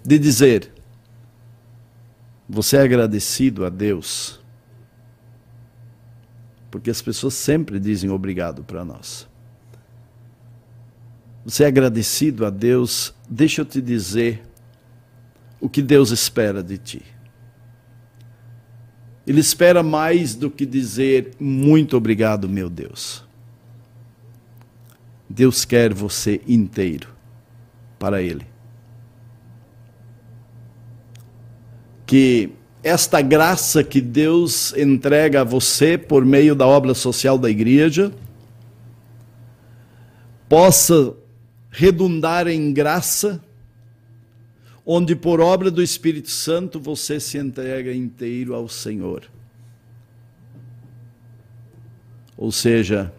De 0.05 0.19
dizer, 0.19 0.73
você 2.49 2.77
é 2.77 2.81
agradecido 2.83 3.65
a 3.65 3.69
Deus, 3.69 4.42
porque 6.73 6.91
as 6.91 7.03
pessoas 7.03 7.35
sempre 7.35 7.79
dizem 7.79 8.09
obrigado 8.09 8.65
para 8.65 8.83
nós. 8.83 9.29
Você 11.45 11.65
é 11.65 11.67
agradecido 11.67 12.47
a 12.47 12.51
Deus, 12.51 13.15
deixa 13.29 13.61
eu 13.61 13.67
te 13.67 13.83
dizer 13.83 14.43
o 15.61 15.69
que 15.69 15.83
Deus 15.83 16.11
espera 16.11 16.63
de 16.63 16.79
ti. 16.79 17.03
Ele 19.27 19.41
espera 19.41 19.83
mais 19.83 20.35
do 20.35 20.51
que 20.51 20.65
dizer 20.65 21.33
muito 21.39 21.95
obrigado, 21.95 22.49
meu 22.49 22.71
Deus. 22.71 23.23
Deus 25.29 25.67
quer 25.67 25.93
você 25.93 26.41
inteiro 26.49 27.09
para 27.99 28.23
Ele. 28.23 28.47
Que 32.07 32.51
esta 32.83 33.23
graça 33.23 33.85
que 33.85 34.01
Deus 34.01 34.73
entrega 34.77 35.43
a 35.43 35.45
você 35.45 35.97
por 35.97 36.25
meio 36.25 36.55
da 36.55 36.67
obra 36.67 36.95
social 36.95 37.39
da 37.39 37.49
igreja 37.49 38.13
possa 40.49 41.15
redundar 41.71 42.47
em 42.47 42.73
graça, 42.73 43.43
onde 44.85 45.15
por 45.17 45.41
obra 45.41 45.71
do 45.71 45.83
Espírito 45.83 46.29
Santo 46.29 46.79
você 46.81 47.19
se 47.19 47.39
entrega 47.39 47.95
inteiro 47.95 48.55
ao 48.55 48.69
Senhor. 48.69 49.31
Ou 52.37 52.51
seja, 52.51 53.13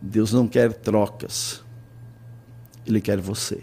Deus 0.00 0.32
não 0.32 0.48
quer 0.48 0.72
trocas. 0.72 1.64
Ele 2.84 3.00
quer 3.00 3.18
você. 3.20 3.62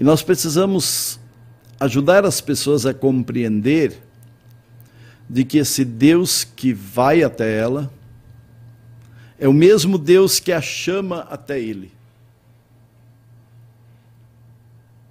E 0.00 0.02
nós 0.02 0.22
precisamos 0.22 1.20
ajudar 1.78 2.24
as 2.24 2.40
pessoas 2.40 2.86
a 2.86 2.94
compreender 2.94 3.98
de 5.28 5.44
que 5.44 5.58
esse 5.58 5.84
Deus 5.84 6.42
que 6.42 6.72
vai 6.72 7.22
até 7.22 7.58
ela 7.58 7.92
é 9.38 9.46
o 9.46 9.52
mesmo 9.52 9.98
Deus 9.98 10.40
que 10.40 10.52
a 10.52 10.62
chama 10.62 11.26
até 11.30 11.60
ele. 11.60 11.92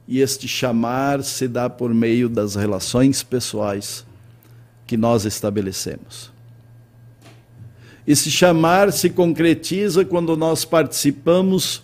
E 0.08 0.21
este 0.21 0.47
chamar 0.47 1.23
se 1.23 1.47
dá 1.47 1.69
por 1.69 1.93
meio 1.93 2.28
das 2.28 2.56
relações 2.56 3.21
pessoais 3.21 4.04
que 4.88 4.97
nós 4.97 5.23
estabelecemos. 5.23 6.32
Esse 8.08 8.32
chamar 8.32 8.91
se 8.91 9.12
concretiza 9.12 10.04
quando 10.04 10.36
nós 10.36 10.65
participamos 10.65 11.84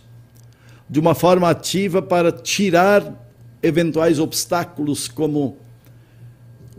de 0.89 0.99
uma 0.99 1.15
forma 1.15 1.49
ativa 1.49 2.01
para 2.01 2.31
tirar 2.31 3.13
eventuais 3.61 4.19
obstáculos, 4.19 5.07
como 5.07 5.57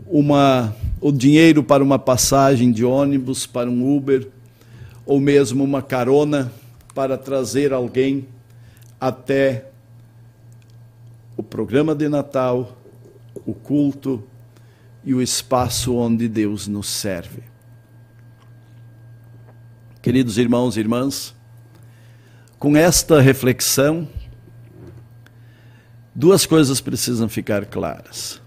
uma, 0.05 0.73
o 1.01 1.11
dinheiro 1.11 1.61
para 1.63 1.83
uma 1.83 1.99
passagem 1.99 2.71
de 2.71 2.85
ônibus, 2.85 3.45
para 3.45 3.69
um 3.69 3.95
Uber, 3.95 4.27
ou 5.05 5.19
mesmo 5.19 5.63
uma 5.63 5.81
carona 5.81 6.51
para 6.93 7.17
trazer 7.17 7.73
alguém 7.73 8.27
até 8.99 9.69
o 11.35 11.43
programa 11.43 11.93
de 11.93 12.09
Natal, 12.09 12.77
o 13.45 13.53
culto 13.53 14.23
e 15.03 15.13
o 15.13 15.21
espaço 15.21 15.95
onde 15.95 16.27
Deus 16.27 16.67
nos 16.67 16.87
serve. 16.89 17.43
Queridos 20.01 20.37
irmãos 20.37 20.77
e 20.77 20.79
irmãs, 20.79 21.35
com 22.59 22.75
esta 22.75 23.21
reflexão, 23.21 24.07
duas 26.13 26.45
coisas 26.45 26.81
precisam 26.81 27.29
ficar 27.29 27.65
claras. 27.65 28.41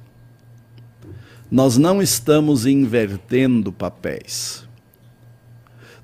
Nós 1.51 1.77
não 1.77 2.01
estamos 2.01 2.67
invertendo 2.67 3.73
papéis. 3.73 4.69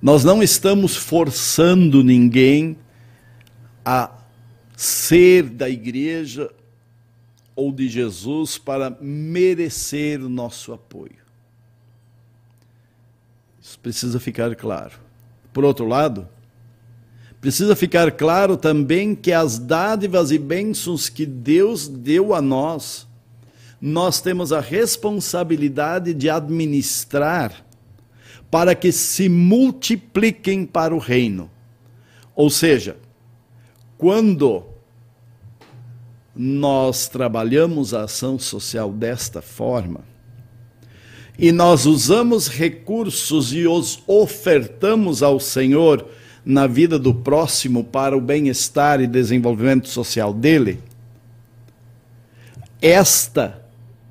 Nós 0.00 0.24
não 0.24 0.42
estamos 0.42 0.96
forçando 0.96 2.02
ninguém 2.02 2.76
a 3.84 4.10
ser 4.76 5.44
da 5.44 5.70
igreja 5.70 6.52
ou 7.54 7.72
de 7.72 7.88
Jesus 7.88 8.58
para 8.58 8.90
merecer 9.00 10.20
o 10.20 10.28
nosso 10.28 10.72
apoio. 10.72 11.24
Isso 13.60 13.78
precisa 13.80 14.20
ficar 14.20 14.54
claro. 14.54 14.92
Por 15.52 15.64
outro 15.64 15.86
lado, 15.86 16.28
precisa 17.46 17.76
ficar 17.76 18.11
claro 18.11 18.56
também 18.56 19.14
que 19.14 19.30
as 19.30 19.56
dádivas 19.56 20.32
e 20.32 20.38
bênçãos 20.38 21.09
que 21.09 21.24
Deus 21.24 21.87
deu 21.87 22.35
a 22.35 22.42
nós, 22.42 23.06
nós 23.80 24.20
temos 24.20 24.52
a 24.52 24.59
responsabilidade 24.59 26.12
de 26.12 26.28
administrar 26.28 27.64
para 28.50 28.74
que 28.74 28.90
se 28.90 29.28
multipliquem 29.28 30.66
para 30.66 30.92
o 30.92 30.98
reino. 30.98 31.48
Ou 32.35 32.50
seja, 32.50 32.96
quando 33.96 34.64
nós 36.35 37.06
trabalhamos 37.06 37.94
a 37.94 38.02
ação 38.02 38.40
social 38.40 38.90
desta 38.90 39.40
forma, 39.40 40.00
e 41.38 41.52
nós 41.52 41.87
usamos 41.87 42.48
recursos 42.48 43.52
e 43.52 43.68
os 43.68 44.02
ofertamos 44.09 45.22
ao 45.22 45.38
Senhor 45.38 46.11
na 46.46 46.68
vida 46.68 46.96
do 46.96 47.12
próximo 47.12 47.82
para 47.82 48.16
o 48.16 48.20
bem-estar 48.20 49.00
e 49.00 49.06
desenvolvimento 49.09 49.88
social 49.88 50.32
dele, 50.32 50.78
esta 52.80 53.61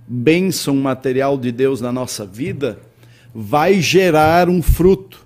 bênção 0.05 0.75
material 0.75 1.37
de 1.37 1.49
Deus 1.49 1.79
na 1.79 1.93
nossa 1.93 2.25
vida 2.25 2.77
vai 3.33 3.79
gerar 3.79 4.49
um 4.49 4.61
fruto. 4.61 5.25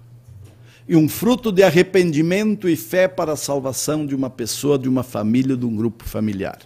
E 0.88 0.96
um 0.96 1.10
fruto 1.10 1.52
de 1.52 1.64
arrependimento 1.64 2.70
e 2.70 2.76
fé 2.76 3.08
para 3.08 3.34
a 3.34 3.36
salvação 3.36 4.06
de 4.06 4.14
uma 4.14 4.30
pessoa, 4.30 4.78
de 4.78 4.88
uma 4.88 5.02
família, 5.02 5.58
de 5.58 5.66
um 5.66 5.76
grupo 5.76 6.04
familiar. 6.04 6.60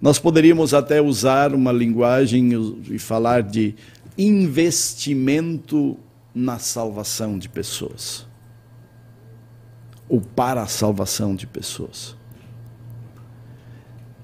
Nós 0.00 0.20
poderíamos 0.20 0.72
até 0.72 1.00
usar 1.00 1.52
uma 1.52 1.72
linguagem 1.72 2.50
e 2.90 2.98
falar 2.98 3.42
de 3.42 3.74
investimento 4.16 5.98
na 6.34 6.58
salvação 6.58 7.38
de 7.38 7.48
pessoas. 7.48 8.26
Ou 10.08 10.20
para 10.20 10.62
a 10.62 10.66
salvação 10.66 11.34
de 11.34 11.46
pessoas. 11.46 12.16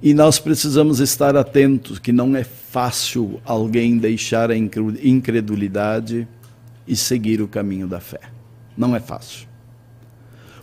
E 0.03 0.15
nós 0.15 0.39
precisamos 0.39 0.99
estar 0.99 1.37
atentos 1.37 1.99
que 1.99 2.11
não 2.11 2.35
é 2.35 2.43
fácil 2.43 3.41
alguém 3.45 3.99
deixar 3.99 4.51
a 4.51 4.57
incredulidade 4.57 6.27
e 6.87 6.97
seguir 6.97 7.43
o 7.43 7.49
caminho 7.49 7.87
da 7.87 8.01
fé. 8.01 8.21
Não 8.77 8.97
é 8.97 9.01
fácil. 9.01 9.47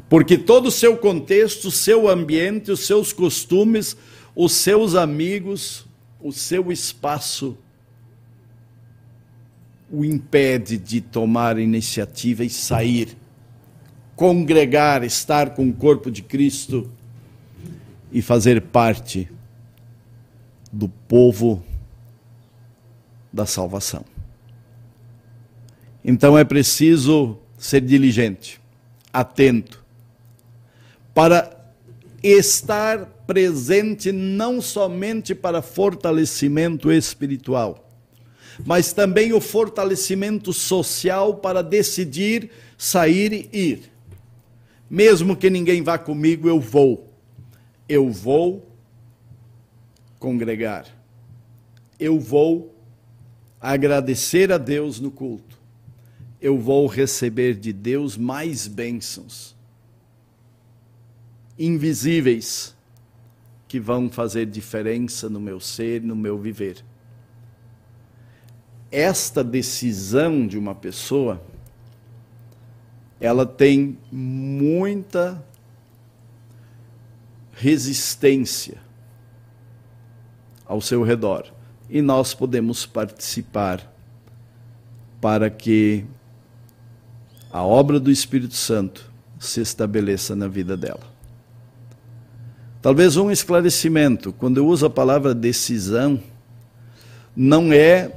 Porque 0.09 0.37
todo 0.37 0.67
o 0.67 0.71
seu 0.71 0.97
contexto, 0.97 1.65
o 1.65 1.71
seu 1.71 2.07
ambiente, 2.07 2.71
os 2.71 2.85
seus 2.87 3.13
costumes, 3.13 3.95
os 4.35 4.53
seus 4.53 4.95
amigos, 4.95 5.85
o 6.19 6.31
seu 6.31 6.71
espaço 6.71 7.57
o 9.91 10.03
impede 10.03 10.77
de 10.77 10.99
tomar 11.01 11.57
iniciativa 11.57 12.43
e 12.43 12.49
sair, 12.49 13.17
congregar, 14.15 15.03
estar 15.03 15.51
com 15.51 15.69
o 15.69 15.73
corpo 15.73 16.11
de 16.11 16.21
Cristo 16.21 16.89
e 18.11 18.21
fazer 18.21 18.61
parte 18.61 19.29
do 20.71 20.89
povo 20.89 21.63
da 23.31 23.45
salvação. 23.45 24.03
Então 26.03 26.37
é 26.37 26.43
preciso 26.43 27.37
ser 27.57 27.81
diligente, 27.81 28.61
atento, 29.11 29.83
para 31.13 31.57
estar 32.21 33.05
presente 33.25 34.11
não 34.11 34.61
somente 34.61 35.35
para 35.35 35.61
fortalecimento 35.61 36.91
espiritual, 36.91 37.86
mas 38.65 38.93
também 38.93 39.33
o 39.33 39.41
fortalecimento 39.41 40.51
social 40.53 41.35
para 41.35 41.61
decidir 41.61 42.49
sair 42.77 43.33
e 43.33 43.57
ir. 43.57 43.91
Mesmo 44.89 45.35
que 45.35 45.49
ninguém 45.49 45.81
vá 45.81 45.97
comigo, 45.97 46.47
eu 46.47 46.59
vou 46.59 47.07
eu 47.89 48.11
vou 48.11 48.69
congregar, 50.19 50.85
eu 51.97 52.19
vou 52.19 52.75
agradecer 53.61 54.51
a 54.51 54.57
Deus 54.57 54.99
no 54.99 55.09
culto, 55.09 55.57
eu 56.41 56.57
vou 56.57 56.85
receber 56.85 57.55
de 57.55 57.71
Deus 57.71 58.17
mais 58.17 58.67
bênçãos 58.67 59.55
invisíveis 61.57 62.75
que 63.67 63.79
vão 63.79 64.09
fazer 64.09 64.45
diferença 64.45 65.27
no 65.29 65.39
meu 65.39 65.59
ser, 65.59 66.01
no 66.01 66.15
meu 66.15 66.37
viver. 66.37 66.83
Esta 68.91 69.43
decisão 69.43 70.47
de 70.47 70.57
uma 70.57 70.73
pessoa, 70.73 71.41
ela 73.19 73.45
tem 73.45 73.97
muita 74.11 75.43
resistência 77.53 78.77
ao 80.65 80.79
seu 80.79 81.03
redor. 81.03 81.45
E 81.89 82.01
nós 82.01 82.33
podemos 82.33 82.85
participar 82.85 83.93
para 85.19 85.49
que 85.49 86.05
a 87.51 87.63
obra 87.63 87.99
do 87.99 88.11
Espírito 88.11 88.55
Santo 88.55 89.11
se 89.39 89.61
estabeleça 89.61 90.35
na 90.35 90.47
vida 90.47 90.75
dela. 90.77 91.17
Talvez 92.81 93.17
um 93.17 93.31
esclarecimento, 93.31 94.31
quando 94.31 94.57
eu 94.57 94.67
uso 94.67 94.85
a 94.85 94.89
palavra 94.89 95.33
decisão, 95.33 96.21
não 97.35 97.73
é 97.73 98.13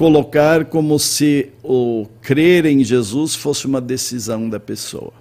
colocar 0.00 0.64
como 0.64 0.98
se 0.98 1.52
o 1.62 2.06
crer 2.22 2.64
em 2.64 2.82
Jesus 2.82 3.34
fosse 3.34 3.66
uma 3.66 3.82
decisão 3.82 4.48
da 4.48 4.58
pessoa. 4.58 5.12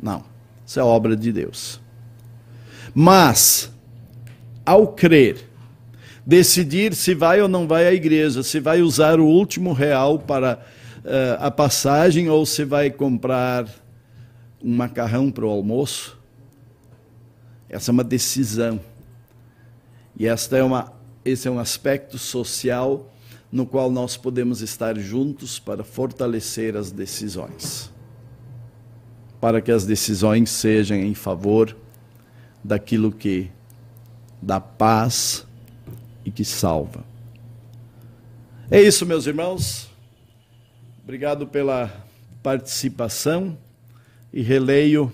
Não, 0.00 0.22
isso 0.64 0.78
é 0.78 0.82
obra 0.84 1.16
de 1.16 1.32
Deus. 1.32 1.80
Mas, 2.94 3.68
ao 4.64 4.86
crer, 4.86 5.44
decidir 6.24 6.94
se 6.94 7.16
vai 7.16 7.42
ou 7.42 7.48
não 7.48 7.66
vai 7.66 7.84
à 7.84 7.92
igreja, 7.92 8.44
se 8.44 8.60
vai 8.60 8.80
usar 8.80 9.18
o 9.18 9.26
último 9.26 9.72
real 9.72 10.20
para 10.20 10.64
uh, 10.98 11.44
a 11.44 11.50
passagem 11.50 12.30
ou 12.30 12.46
se 12.46 12.64
vai 12.64 12.92
comprar 12.92 13.66
um 14.62 14.72
macarrão 14.72 15.32
para 15.32 15.46
o 15.46 15.50
almoço, 15.50 16.16
essa 17.68 17.90
é 17.90 17.92
uma 17.92 18.04
decisão. 18.04 18.78
E 20.16 20.28
esta 20.28 20.56
é 20.56 20.62
uma, 20.62 20.92
esse 21.24 21.48
é 21.48 21.50
um 21.50 21.58
aspecto 21.58 22.18
social 22.18 23.08
no 23.52 23.66
qual 23.66 23.90
nós 23.90 24.16
podemos 24.16 24.62
estar 24.62 24.98
juntos 24.98 25.58
para 25.58 25.84
fortalecer 25.84 26.74
as 26.74 26.90
decisões. 26.90 27.92
Para 29.38 29.60
que 29.60 29.70
as 29.70 29.84
decisões 29.84 30.48
sejam 30.48 30.96
em 30.96 31.12
favor 31.12 31.76
daquilo 32.64 33.12
que 33.12 33.50
dá 34.40 34.58
paz 34.58 35.46
e 36.24 36.30
que 36.30 36.46
salva. 36.46 37.04
É 38.70 38.80
isso, 38.80 39.04
meus 39.04 39.26
irmãos. 39.26 39.90
Obrigado 41.04 41.46
pela 41.46 41.92
participação 42.42 43.58
e 44.32 44.40
releio 44.40 45.12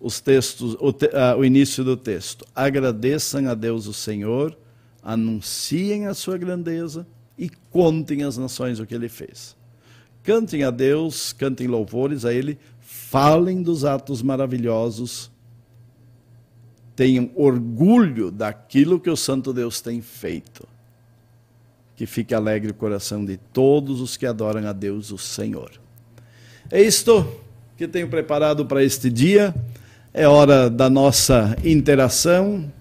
os 0.00 0.20
textos, 0.20 0.76
o, 0.80 0.92
te, 0.92 1.06
uh, 1.06 1.38
o 1.38 1.44
início 1.44 1.84
do 1.84 1.96
texto. 1.96 2.44
Agradeçam 2.52 3.48
a 3.48 3.54
Deus 3.54 3.86
o 3.86 3.92
Senhor, 3.92 4.58
anunciem 5.00 6.06
a 6.06 6.14
sua 6.14 6.36
grandeza 6.36 7.06
e 7.38 7.50
contem 7.70 8.22
às 8.22 8.36
nações 8.36 8.80
o 8.80 8.86
que 8.86 8.94
ele 8.94 9.08
fez. 9.08 9.56
Cantem 10.22 10.64
a 10.64 10.70
Deus, 10.70 11.32
cantem 11.32 11.66
louvores 11.66 12.24
a 12.24 12.32
ele, 12.32 12.58
falem 12.80 13.62
dos 13.62 13.84
atos 13.84 14.22
maravilhosos 14.22 15.30
tenham 16.96 17.30
orgulho 17.36 18.30
daquilo 18.30 18.98
que 18.98 19.10
o 19.10 19.16
Santo 19.16 19.52
Deus 19.52 19.82
tem 19.82 20.00
feito. 20.00 20.66
Que 21.94 22.06
fique 22.06 22.34
alegre 22.34 22.70
o 22.70 22.74
coração 22.74 23.24
de 23.24 23.36
todos 23.36 24.00
os 24.00 24.16
que 24.16 24.26
adoram 24.26 24.66
a 24.66 24.72
Deus, 24.72 25.12
o 25.12 25.18
Senhor. 25.18 25.70
É 26.70 26.80
isto 26.80 27.40
que 27.76 27.86
tenho 27.86 28.08
preparado 28.08 28.64
para 28.64 28.82
este 28.82 29.10
dia. 29.10 29.54
É 30.12 30.26
hora 30.26 30.70
da 30.70 30.88
nossa 30.88 31.54
interação 31.62 32.72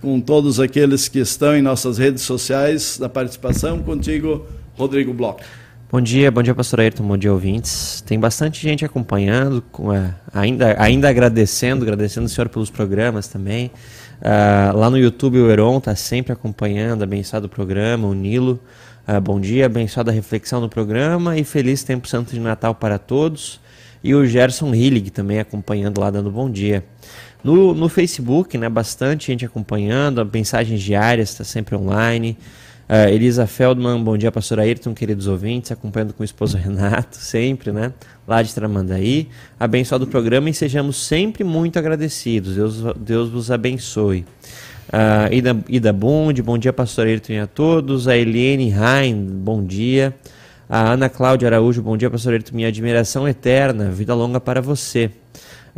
com 0.00 0.20
todos 0.20 0.60
aqueles 0.60 1.08
que 1.08 1.18
estão 1.18 1.56
em 1.56 1.62
nossas 1.62 1.98
redes 1.98 2.22
sociais, 2.22 2.98
da 2.98 3.08
participação 3.08 3.82
contigo, 3.82 4.46
Rodrigo 4.74 5.12
Bloch. 5.12 5.42
Bom 5.90 6.00
dia, 6.00 6.30
bom 6.30 6.42
dia, 6.42 6.54
pastor 6.54 6.80
Ayrton, 6.80 7.04
bom 7.04 7.16
dia, 7.16 7.32
ouvintes. 7.32 8.00
Tem 8.00 8.18
bastante 8.18 8.60
gente 8.60 8.84
acompanhando, 8.84 9.62
é, 9.94 10.10
ainda, 10.34 10.74
ainda 10.82 11.08
agradecendo, 11.08 11.84
agradecendo 11.84 12.26
o 12.26 12.28
senhor 12.28 12.48
pelos 12.48 12.70
programas 12.70 13.28
também. 13.28 13.70
Uh, 14.20 14.76
lá 14.76 14.90
no 14.90 14.98
YouTube 14.98 15.38
o 15.38 15.50
Heron 15.50 15.78
está 15.78 15.94
sempre 15.94 16.32
acompanhando, 16.32 17.02
abençoado 17.02 17.46
o 17.46 17.48
programa, 17.48 18.08
o 18.08 18.14
Nilo. 18.14 18.58
Uh, 19.06 19.20
bom 19.20 19.38
dia, 19.38 19.66
abençoada 19.66 20.10
a 20.10 20.14
reflexão 20.14 20.60
no 20.60 20.68
programa 20.68 21.38
e 21.38 21.44
feliz 21.44 21.84
tempo 21.84 22.08
santo 22.08 22.32
de 22.32 22.40
Natal 22.40 22.74
para 22.74 22.98
todos. 22.98 23.60
E 24.02 24.14
o 24.14 24.26
Gerson 24.26 24.74
Hillig 24.74 25.10
também 25.10 25.38
acompanhando 25.38 26.00
lá, 26.00 26.10
dando 26.10 26.30
bom 26.30 26.50
dia. 26.50 26.84
No, 27.46 27.72
no 27.72 27.88
Facebook, 27.88 28.58
né, 28.58 28.68
bastante 28.68 29.28
gente 29.28 29.44
acompanhando, 29.46 30.28
mensagens 30.32 30.82
diárias, 30.82 31.30
está 31.30 31.44
sempre 31.44 31.76
online. 31.76 32.36
Uh, 32.88 33.08
Elisa 33.08 33.46
Feldman, 33.46 34.02
bom 34.02 34.18
dia, 34.18 34.32
pastor 34.32 34.58
Ayrton, 34.58 34.92
queridos 34.92 35.28
ouvintes, 35.28 35.70
acompanhando 35.70 36.12
com 36.12 36.22
o 36.22 36.24
esposo 36.24 36.58
Renato, 36.58 37.18
sempre, 37.18 37.70
né? 37.70 37.92
Lá 38.26 38.42
de 38.42 38.52
Tramandaí. 38.52 39.28
Abençoado 39.60 40.06
o 40.06 40.08
programa 40.08 40.50
e 40.50 40.54
sejamos 40.54 40.96
sempre 40.96 41.44
muito 41.44 41.78
agradecidos. 41.78 42.56
Deus, 42.56 42.82
Deus 42.96 43.30
vos 43.30 43.48
abençoe. 43.48 44.26
Uh, 44.88 45.32
Ida, 45.32 45.56
Ida 45.68 45.92
Bund, 45.92 46.42
bom 46.42 46.58
dia, 46.58 46.72
pastor 46.72 47.06
Ayrton 47.06 47.34
e 47.34 47.38
a 47.38 47.46
todos. 47.46 48.08
A 48.08 48.16
Eliane 48.16 48.70
Rain, 48.70 49.24
bom 49.24 49.62
dia. 49.64 50.12
A 50.68 50.94
Ana 50.94 51.08
Cláudia 51.08 51.46
Araújo, 51.46 51.80
bom 51.80 51.96
dia, 51.96 52.10
pastor 52.10 52.32
Ayrton, 52.32 52.56
minha 52.56 52.66
admiração 52.66 53.28
eterna, 53.28 53.88
vida 53.88 54.16
longa 54.16 54.40
para 54.40 54.60
você. 54.60 55.12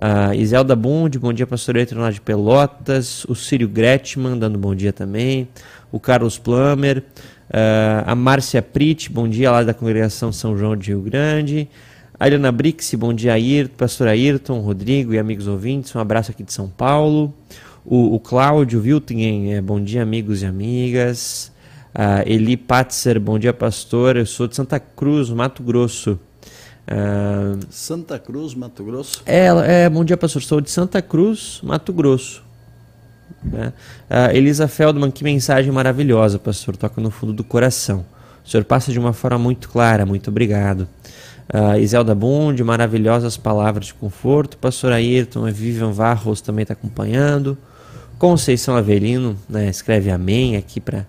Uh, 0.00 0.32
Iselda 0.34 0.76
Bund, 0.76 1.18
bom 1.18 1.32
dia, 1.32 1.44
pastor 1.44 1.76
Eitron 1.76 2.00
lá 2.00 2.12
de 2.12 2.20
Pelotas. 2.20 3.24
O 3.24 3.34
Círio 3.34 3.68
Gretman, 3.68 4.38
dando 4.38 4.56
bom 4.56 4.72
dia 4.72 4.92
também. 4.92 5.48
O 5.90 5.98
Carlos 5.98 6.38
Plummer. 6.38 7.02
Uh, 7.50 8.04
a 8.06 8.14
Márcia 8.14 8.62
Prit, 8.62 9.10
bom 9.10 9.26
dia, 9.26 9.50
lá 9.50 9.64
da 9.64 9.74
congregação 9.74 10.30
São 10.30 10.56
João 10.56 10.76
de 10.76 10.90
Rio 10.90 11.00
Grande. 11.00 11.68
A 12.20 12.28
Eliana 12.28 12.52
Brix, 12.52 12.94
bom 12.94 13.12
dia, 13.12 13.32
Ayrton, 13.32 13.74
pastor 13.76 14.06
Ayrton, 14.06 14.60
Rodrigo 14.60 15.14
e 15.14 15.18
amigos 15.18 15.48
ouvintes. 15.48 15.94
Um 15.94 15.98
abraço 15.98 16.30
aqui 16.30 16.44
de 16.44 16.52
São 16.52 16.68
Paulo. 16.68 17.34
O, 17.84 18.14
o 18.14 18.20
Cláudio 18.20 18.80
Wiltingen, 18.80 19.54
é, 19.54 19.60
bom 19.60 19.82
dia, 19.82 20.02
amigos 20.02 20.42
e 20.42 20.46
amigas. 20.46 21.50
Uh, 21.92 22.22
Eli 22.24 22.56
Patzer, 22.56 23.18
bom 23.18 23.36
dia, 23.36 23.52
pastor. 23.52 24.16
Eu 24.16 24.26
sou 24.26 24.46
de 24.46 24.54
Santa 24.54 24.78
Cruz, 24.78 25.30
Mato 25.30 25.62
Grosso. 25.62 26.20
Santa 27.70 28.18
Cruz, 28.18 28.54
Mato 28.54 28.82
Grosso? 28.82 29.22
É, 29.26 29.46
é, 29.46 29.88
bom 29.88 30.04
dia, 30.04 30.16
pastor. 30.16 30.42
Sou 30.42 30.60
de 30.60 30.70
Santa 30.70 31.02
Cruz, 31.02 31.60
Mato 31.62 31.92
Grosso. 31.92 32.42
Né? 33.42 33.72
Elisa 34.32 34.66
Feldman, 34.66 35.10
que 35.10 35.22
mensagem 35.22 35.70
maravilhosa, 35.70 36.38
pastor. 36.38 36.76
Toca 36.76 37.00
no 37.00 37.10
fundo 37.10 37.32
do 37.32 37.44
coração. 37.44 38.04
O 38.48 38.48
senhor 38.50 38.64
passa 38.64 38.90
de 38.90 38.98
uma 38.98 39.12
forma 39.12 39.38
muito 39.38 39.68
clara, 39.68 40.06
muito 40.06 40.30
obrigado. 40.30 40.88
Uh, 41.52 41.78
Iselda 41.78 42.14
Bund, 42.14 42.62
maravilhosas 42.62 43.36
palavras 43.36 43.86
de 43.86 43.94
conforto. 43.94 44.56
Pastor 44.56 44.92
Ayrton, 44.92 45.50
Vivian 45.52 45.92
Varros 45.92 46.40
também 46.40 46.62
está 46.62 46.72
acompanhando. 46.72 47.56
Conceição 48.18 48.74
Avelino, 48.74 49.38
né, 49.48 49.68
escreve 49.68 50.10
amém 50.10 50.56
aqui 50.56 50.80
para 50.80 51.06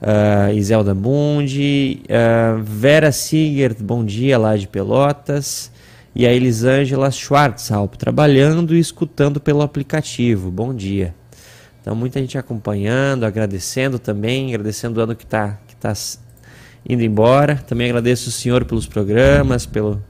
uh, 0.00 0.52
Iselda 0.54 0.94
Bundi, 0.94 2.02
uh, 2.04 2.62
Vera 2.62 3.12
Sigert, 3.12 3.76
bom 3.82 4.04
dia 4.04 4.38
lá 4.38 4.56
de 4.56 4.66
Pelotas, 4.66 5.70
e 6.14 6.26
a 6.26 6.32
Elisângela 6.32 7.10
Schwarzalp, 7.10 7.94
trabalhando 7.94 8.74
e 8.74 8.80
escutando 8.80 9.40
pelo 9.40 9.62
aplicativo, 9.62 10.50
bom 10.50 10.74
dia. 10.74 11.14
Então, 11.80 11.94
muita 11.94 12.20
gente 12.20 12.36
acompanhando, 12.36 13.24
agradecendo 13.24 13.98
também, 13.98 14.54
agradecendo 14.54 15.00
o 15.00 15.02
ano 15.02 15.16
que 15.16 15.24
está 15.24 15.58
que 15.66 15.74
tá 15.76 15.92
indo 16.86 17.02
embora. 17.02 17.56
Também 17.56 17.88
agradeço 17.88 18.28
o 18.28 18.32
senhor 18.32 18.64
pelos 18.66 18.86
programas, 18.86 19.64
pelo, 19.64 20.02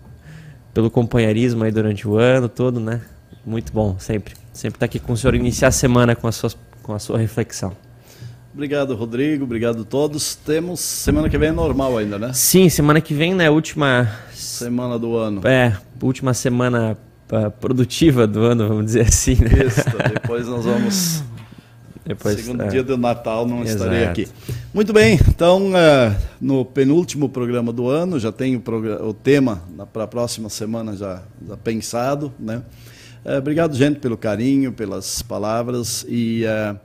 pelo 0.74 0.90
companheirismo 0.90 1.62
aí 1.62 1.70
durante 1.70 2.08
o 2.08 2.16
ano 2.16 2.48
todo, 2.48 2.80
né? 2.80 3.00
Muito 3.46 3.72
bom, 3.72 3.96
sempre. 3.98 4.34
Sempre 4.52 4.76
estar 4.76 4.80
tá 4.80 4.84
aqui 4.86 4.98
com 4.98 5.12
o 5.12 5.16
senhor, 5.16 5.34
iniciar 5.36 5.68
a 5.68 5.72
semana 5.72 6.16
com 6.16 6.26
a 6.26 6.32
sua, 6.32 6.50
com 6.82 6.92
a 6.92 6.98
sua 6.98 7.18
reflexão. 7.18 7.72
Obrigado, 8.52 8.94
Rodrigo. 8.96 9.44
Obrigado 9.44 9.82
a 9.82 9.84
todos. 9.84 10.34
Temos 10.34 10.80
semana 10.80 11.28
que 11.28 11.38
vem 11.38 11.50
é 11.50 11.52
normal 11.52 11.96
ainda, 11.96 12.18
né? 12.18 12.32
Sim, 12.32 12.68
semana 12.68 13.00
que 13.00 13.14
vem, 13.14 13.32
né? 13.32 13.48
Última 13.48 14.10
semana 14.34 14.98
do 14.98 15.16
ano. 15.16 15.46
É, 15.46 15.76
última 16.02 16.34
semana 16.34 16.98
uh, 17.30 17.50
produtiva 17.52 18.26
do 18.26 18.40
ano, 18.40 18.66
vamos 18.66 18.86
dizer 18.86 19.02
assim. 19.02 19.36
Né? 19.36 19.66
Isso. 19.66 19.84
Depois 20.12 20.48
nós 20.48 20.64
vamos. 20.64 21.22
Depois, 22.04 22.40
Segundo 22.40 22.62
é. 22.62 22.66
dia 22.66 22.82
do 22.82 22.96
Natal 22.96 23.46
não 23.46 23.62
Exato. 23.62 23.84
estarei 23.84 24.04
aqui. 24.04 24.26
Muito 24.74 24.92
bem, 24.92 25.20
então 25.28 25.68
uh, 25.68 26.16
no 26.40 26.64
penúltimo 26.64 27.28
programa 27.28 27.72
do 27.72 27.88
ano, 27.88 28.18
já 28.18 28.32
tenho 28.32 28.60
o, 28.66 29.08
o 29.10 29.14
tema 29.14 29.62
para 29.92 30.04
a 30.04 30.06
próxima 30.08 30.48
semana 30.48 30.96
já, 30.96 31.22
já 31.46 31.56
pensado. 31.56 32.32
Né? 32.36 32.62
Uh, 33.24 33.38
obrigado, 33.38 33.76
gente, 33.76 34.00
pelo 34.00 34.16
carinho, 34.16 34.72
pelas 34.72 35.22
palavras 35.22 36.04
e 36.08 36.42
uh, 36.44 36.76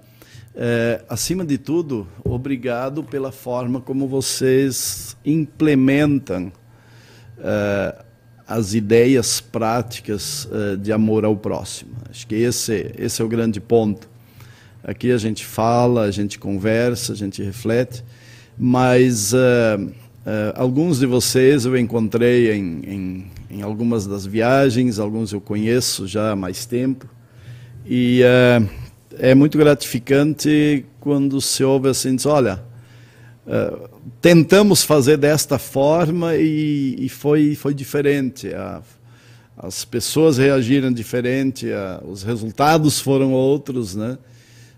é, 0.55 1.03
acima 1.09 1.43
de 1.43 1.57
tudo, 1.57 2.07
obrigado 2.23 3.03
pela 3.03 3.31
forma 3.31 3.81
como 3.81 4.07
vocês 4.07 5.17
implementam 5.25 6.51
é, 7.39 8.05
as 8.47 8.73
ideias 8.73 9.41
práticas 9.41 10.47
é, 10.51 10.75
de 10.77 10.93
amor 10.93 11.25
ao 11.25 11.35
próximo. 11.35 11.91
Acho 12.09 12.25
que 12.25 12.35
esse, 12.35 12.93
esse 12.97 13.21
é 13.21 13.25
o 13.25 13.27
grande 13.27 13.59
ponto. 13.59 14.09
Aqui 14.81 15.11
a 15.11 15.17
gente 15.17 15.45
fala, 15.45 16.03
a 16.03 16.11
gente 16.11 16.39
conversa, 16.39 17.11
a 17.11 17.15
gente 17.15 17.43
reflete, 17.43 18.03
mas 18.57 19.33
é, 19.33 19.79
é, 20.25 20.53
alguns 20.55 20.99
de 20.99 21.05
vocês 21.05 21.65
eu 21.65 21.75
encontrei 21.77 22.53
em, 22.53 22.81
em, 22.85 23.31
em, 23.49 23.61
algumas 23.61 24.07
das 24.07 24.25
viagens, 24.25 24.99
alguns 24.99 25.33
eu 25.33 25.41
conheço 25.41 26.07
já 26.07 26.31
há 26.31 26.35
mais 26.35 26.65
tempo, 26.65 27.07
e 27.85 28.21
é, 28.23 28.61
é 29.19 29.33
muito 29.33 29.57
gratificante 29.57 30.85
quando 30.99 31.39
se 31.41 31.63
ouve 31.63 31.89
assim, 31.89 32.15
diz, 32.15 32.25
olha, 32.25 32.63
uh, 33.45 33.89
tentamos 34.21 34.83
fazer 34.83 35.17
desta 35.17 35.57
forma 35.57 36.35
e, 36.35 36.95
e 36.99 37.09
foi, 37.09 37.55
foi 37.55 37.73
diferente. 37.73 38.53
A, 38.53 38.81
as 39.57 39.85
pessoas 39.85 40.37
reagiram 40.37 40.91
diferente, 40.91 41.71
a, 41.71 42.01
os 42.05 42.23
resultados 42.23 42.99
foram 42.99 43.31
outros, 43.31 43.95
né? 43.95 44.17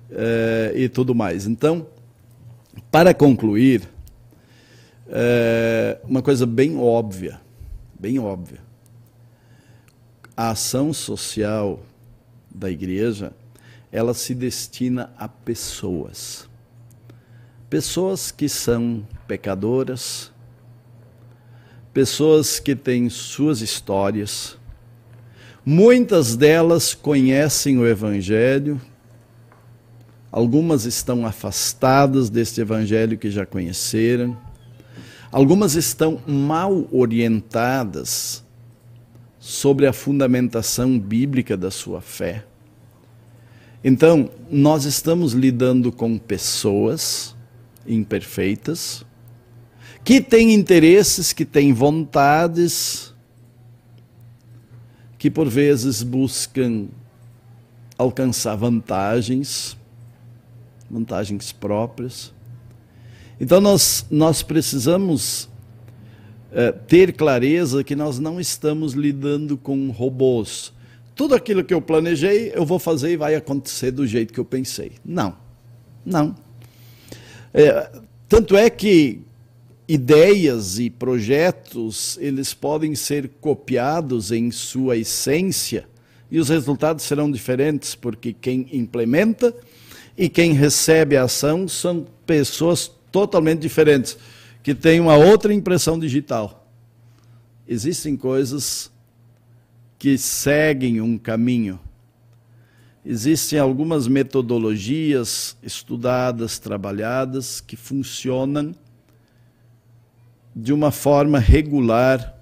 Uh, 0.09 0.77
e 0.77 0.87
tudo 0.87 1.13
mais. 1.13 1.45
Então, 1.47 1.87
para 2.91 3.13
concluir, 3.13 3.81
uh, 5.07 6.07
uma 6.07 6.21
coisa 6.21 6.45
bem 6.45 6.77
óbvia, 6.77 7.41
bem 7.99 8.19
óbvia. 8.19 8.59
A 10.35 10.51
ação 10.51 10.93
social 10.93 11.81
da 12.53 12.69
igreja 12.69 13.33
ela 13.91 14.13
se 14.13 14.35
destina 14.35 15.11
a 15.17 15.27
pessoas. 15.27 16.47
Pessoas 17.69 18.31
que 18.31 18.47
são 18.47 19.05
pecadoras, 19.27 20.31
pessoas 21.93 22.59
que 22.59 22.75
têm 22.75 23.09
suas 23.09 23.61
histórias, 23.61 24.57
muitas 25.65 26.35
delas 26.35 26.93
conhecem 26.93 27.77
o 27.77 27.85
Evangelho, 27.85 28.79
algumas 30.31 30.85
estão 30.85 31.25
afastadas 31.25 32.29
deste 32.29 32.61
Evangelho 32.61 33.17
que 33.17 33.29
já 33.29 33.45
conheceram, 33.45 34.37
algumas 35.31 35.75
estão 35.75 36.21
mal 36.25 36.87
orientadas 36.91 38.45
sobre 39.39 39.87
a 39.87 39.93
fundamentação 39.93 40.99
bíblica 40.99 41.57
da 41.57 41.71
sua 41.71 41.99
fé. 41.99 42.45
Então, 43.83 44.29
nós 44.49 44.85
estamos 44.85 45.33
lidando 45.33 45.91
com 45.91 46.17
pessoas 46.17 47.35
imperfeitas, 47.85 49.05
que 50.03 50.19
têm 50.19 50.53
interesses, 50.53 51.31
que 51.31 51.45
têm 51.45 51.73
vontades, 51.73 53.13
que 55.17 55.29
por 55.29 55.47
vezes 55.47 56.01
buscam 56.01 56.87
alcançar 57.97 58.55
vantagens, 58.55 59.77
vantagens 60.89 61.51
próprias. 61.51 62.33
Então, 63.39 63.61
nós, 63.61 64.05
nós 64.09 64.41
precisamos 64.41 65.49
é, 66.51 66.71
ter 66.71 67.13
clareza 67.13 67.83
que 67.83 67.95
nós 67.95 68.17
não 68.17 68.39
estamos 68.39 68.93
lidando 68.93 69.55
com 69.55 69.91
robôs 69.91 70.73
tudo 71.17 71.33
aquilo 71.33 71.63
que 71.63 71.73
eu 71.73 71.81
planejei, 71.81 72.51
eu 72.53 72.63
vou 72.63 72.77
fazer 72.77 73.11
e 73.11 73.17
vai 73.17 73.33
acontecer 73.33 73.89
do 73.89 74.05
jeito 74.05 74.31
que 74.31 74.39
eu 74.39 74.45
pensei. 74.45 74.91
Não, 75.03 75.35
não. 76.05 76.35
É, 77.51 77.89
tanto 78.29 78.55
é 78.55 78.69
que 78.69 79.21
ideias 79.87 80.77
e 80.77 80.91
projetos, 80.91 82.19
eles 82.21 82.53
podem 82.53 82.93
ser 82.93 83.31
copiados 83.41 84.31
em 84.31 84.51
sua 84.51 84.95
essência 84.95 85.87
e 86.29 86.39
os 86.39 86.49
resultados 86.49 87.03
serão 87.03 87.31
diferentes, 87.31 87.95
porque 87.95 88.31
quem 88.31 88.67
implementa 88.71 89.55
e 90.15 90.29
quem 90.29 90.53
recebe 90.53 91.17
a 91.17 91.23
ação 91.23 91.67
são 91.67 92.05
pessoas 92.27 92.91
totalmente 93.11 93.61
diferentes, 93.61 94.17
que 94.61 94.75
têm 94.75 94.99
uma 94.99 95.15
outra 95.15 95.51
impressão 95.51 95.97
digital. 95.97 96.69
Existem 97.67 98.15
coisas 98.15 98.91
que 99.97 100.17
seguem 100.17 101.01
um 101.01 101.17
caminho. 101.17 101.79
Existem 103.05 103.57
algumas 103.57 104.07
metodologias 104.07 105.55
estudadas, 105.63 106.59
trabalhadas, 106.59 107.61
que 107.61 107.75
funcionam 107.75 108.75
de 110.55 110.73
uma 110.73 110.91
forma 110.91 111.39
regular 111.39 112.37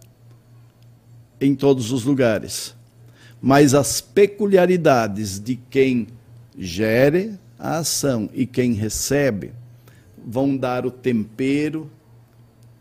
em 1.40 1.54
todos 1.54 1.92
os 1.92 2.04
lugares. 2.04 2.76
Mas 3.42 3.74
as 3.74 4.02
peculiaridades 4.02 5.40
de 5.40 5.56
quem 5.56 6.08
gere 6.58 7.38
a 7.60 7.78
ação 7.78 8.30
e 8.34 8.46
quem 8.46 8.74
recebe 8.74 9.54
vão 10.26 10.58
dar 10.58 10.86
o 10.86 10.92
tempero 10.92 11.92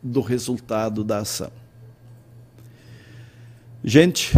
do 0.03 0.21
resultado 0.21 1.05
da 1.05 1.19
ação. 1.19 1.51
Gente, 3.83 4.33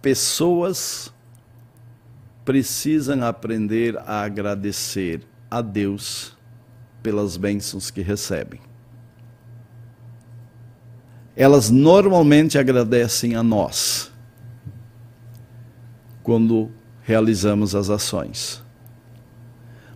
pessoas 0.00 1.12
precisam 2.44 3.22
aprender 3.24 3.96
a 3.98 4.22
agradecer 4.22 5.22
a 5.50 5.60
Deus 5.60 6.36
pelas 7.02 7.36
bênçãos 7.36 7.90
que 7.90 8.00
recebem. 8.00 8.60
Elas 11.36 11.70
normalmente 11.70 12.58
agradecem 12.58 13.36
a 13.36 13.42
nós, 13.42 14.10
quando 16.22 16.70
realizamos 17.02 17.74
as 17.74 17.90
ações. 17.90 18.62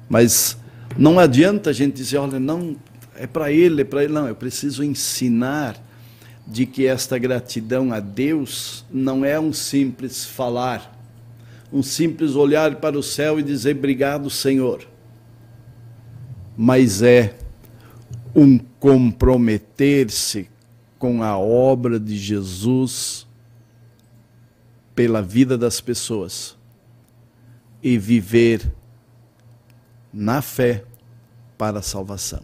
Mas 0.09 0.57
não 0.97 1.19
adianta 1.19 1.71
a 1.71 1.73
gente 1.73 1.97
dizer, 1.97 2.19
olha, 2.19 2.39
não, 2.39 2.77
é 3.17 3.27
para 3.27 3.51
ele, 3.51 3.83
é 3.83 3.85
para 3.85 4.05
ele. 4.05 4.13
Não, 4.13 4.29
eu 4.29 4.37
preciso 4.37 4.85
ensinar 4.85 5.77
de 6.47 6.67
que 6.67 6.87
esta 6.87 7.19
gratidão 7.19 7.93
a 7.93 8.01
Deus 8.01 8.85
não 8.91 9.25
é 9.25 9.39
um 9.39 9.53
simples 9.53 10.25
falar, 10.25 10.99
um 11.73 11.83
simples 11.83 12.35
olhar 12.35 12.77
para 12.77 12.99
o 12.99 13.03
céu 13.03 13.39
e 13.39 13.43
dizer 13.43 13.77
obrigado, 13.77 14.29
Senhor, 14.29 14.87
mas 16.57 17.03
é 17.03 17.35
um 18.35 18.59
comprometer-se 18.59 20.49
com 20.99 21.23
a 21.23 21.39
obra 21.39 21.99
de 21.99 22.17
Jesus 22.17 23.27
pela 24.95 25.23
vida 25.23 25.57
das 25.57 25.81
pessoas 25.81 26.57
e 27.83 27.99
viver 27.99 28.73
na 30.13 30.43
fé 30.43 30.85
para 31.57 31.79
a 31.79 31.83
salvação. 31.83 32.43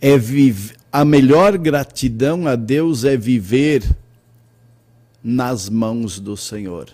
É 0.00 0.18
viver 0.18 0.83
a 0.94 1.04
melhor 1.04 1.58
gratidão 1.58 2.46
a 2.46 2.54
Deus 2.54 3.02
é 3.02 3.16
viver 3.16 3.82
nas 5.24 5.68
mãos 5.68 6.20
do 6.20 6.36
Senhor, 6.36 6.88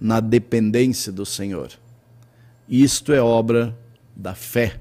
na 0.00 0.18
dependência 0.18 1.12
do 1.12 1.24
Senhor. 1.24 1.70
Isto 2.68 3.12
é 3.12 3.20
obra 3.20 3.78
da 4.16 4.34
fé, 4.34 4.80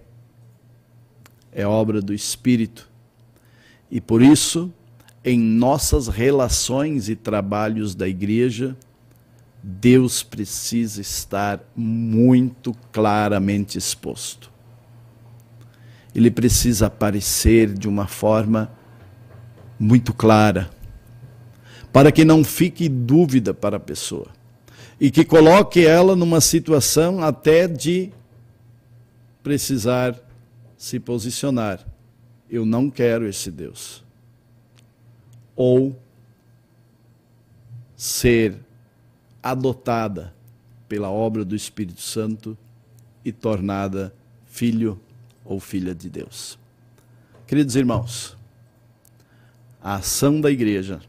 é 1.51 1.67
obra 1.67 2.01
do 2.01 2.15
Espírito. 2.15 2.89
E 3.91 4.01
por 4.01 4.23
isso, 4.23 4.73
em 5.23 5.39
nossas 5.39 6.07
relações 6.07 7.09
e 7.09 7.15
trabalhos 7.15 7.93
da 7.93 8.07
igreja, 8.07 8.75
Deus 9.61 10.23
precisa 10.23 10.99
estar 10.99 11.63
muito 11.75 12.75
claramente 12.91 13.77
exposto 13.77 14.55
ele 16.15 16.32
precisa 16.32 16.88
aparecer 16.88 17.73
de 17.73 17.89
uma 17.89 18.08
forma 18.08 18.71
muito 19.78 20.13
clara, 20.13 20.71
para 21.91 22.10
que 22.10 22.23
não 22.23 22.41
fique 22.41 22.88
dúvida 22.88 23.54
para 23.54 23.75
a 23.75 23.80
pessoa 23.80 24.28
e 24.99 25.12
que 25.12 25.25
coloque 25.25 25.86
ela 25.86 26.15
numa 26.15 26.39
situação 26.39 27.21
até 27.21 27.67
de 27.67 28.12
precisar 29.43 30.17
se 30.78 30.99
posicionar. 30.99 31.86
Eu 32.49 32.65
não 32.65 32.89
quero 32.89 33.28
esse 33.28 33.51
Deus. 33.51 34.01
Ou 35.54 35.99
ser 37.95 38.56
adotada 39.43 40.34
pela 40.88 41.10
obra 41.10 41.43
do 41.43 41.56
Espírito 41.56 42.01
Santo 42.01 42.58
e 43.23 43.32
tornada 43.32 44.13
filho 44.45 44.99
ou 45.45 45.60
filha 45.60 45.93
de 45.93 46.10
Deus. 46.10 46.60
Queridos 47.47 47.75
irmãos, 47.75 48.36
a 49.81 49.95
ação 49.95 50.41
da 50.41 50.51
igreja 50.51 50.99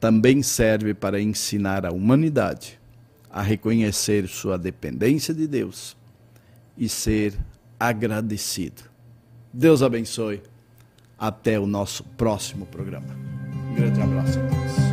também 0.00 0.42
serve 0.42 0.92
para 0.92 1.20
ensinar 1.20 1.86
a 1.86 1.92
humanidade 1.92 2.78
a 3.30 3.42
reconhecer 3.42 4.26
sua 4.26 4.58
dependência 4.58 5.32
de 5.32 5.46
Deus 5.46 5.96
e 6.76 6.88
ser 6.88 7.34
agradecido. 7.78 8.82
Deus 9.52 9.82
abençoe. 9.82 10.42
Até 11.18 11.58
o 11.58 11.66
nosso 11.66 12.04
próximo 12.16 12.64
programa. 12.66 13.08
Um 13.70 13.74
grande 13.74 14.00
abraço 14.00 14.38
a 14.38 14.42
todos. 14.42 14.87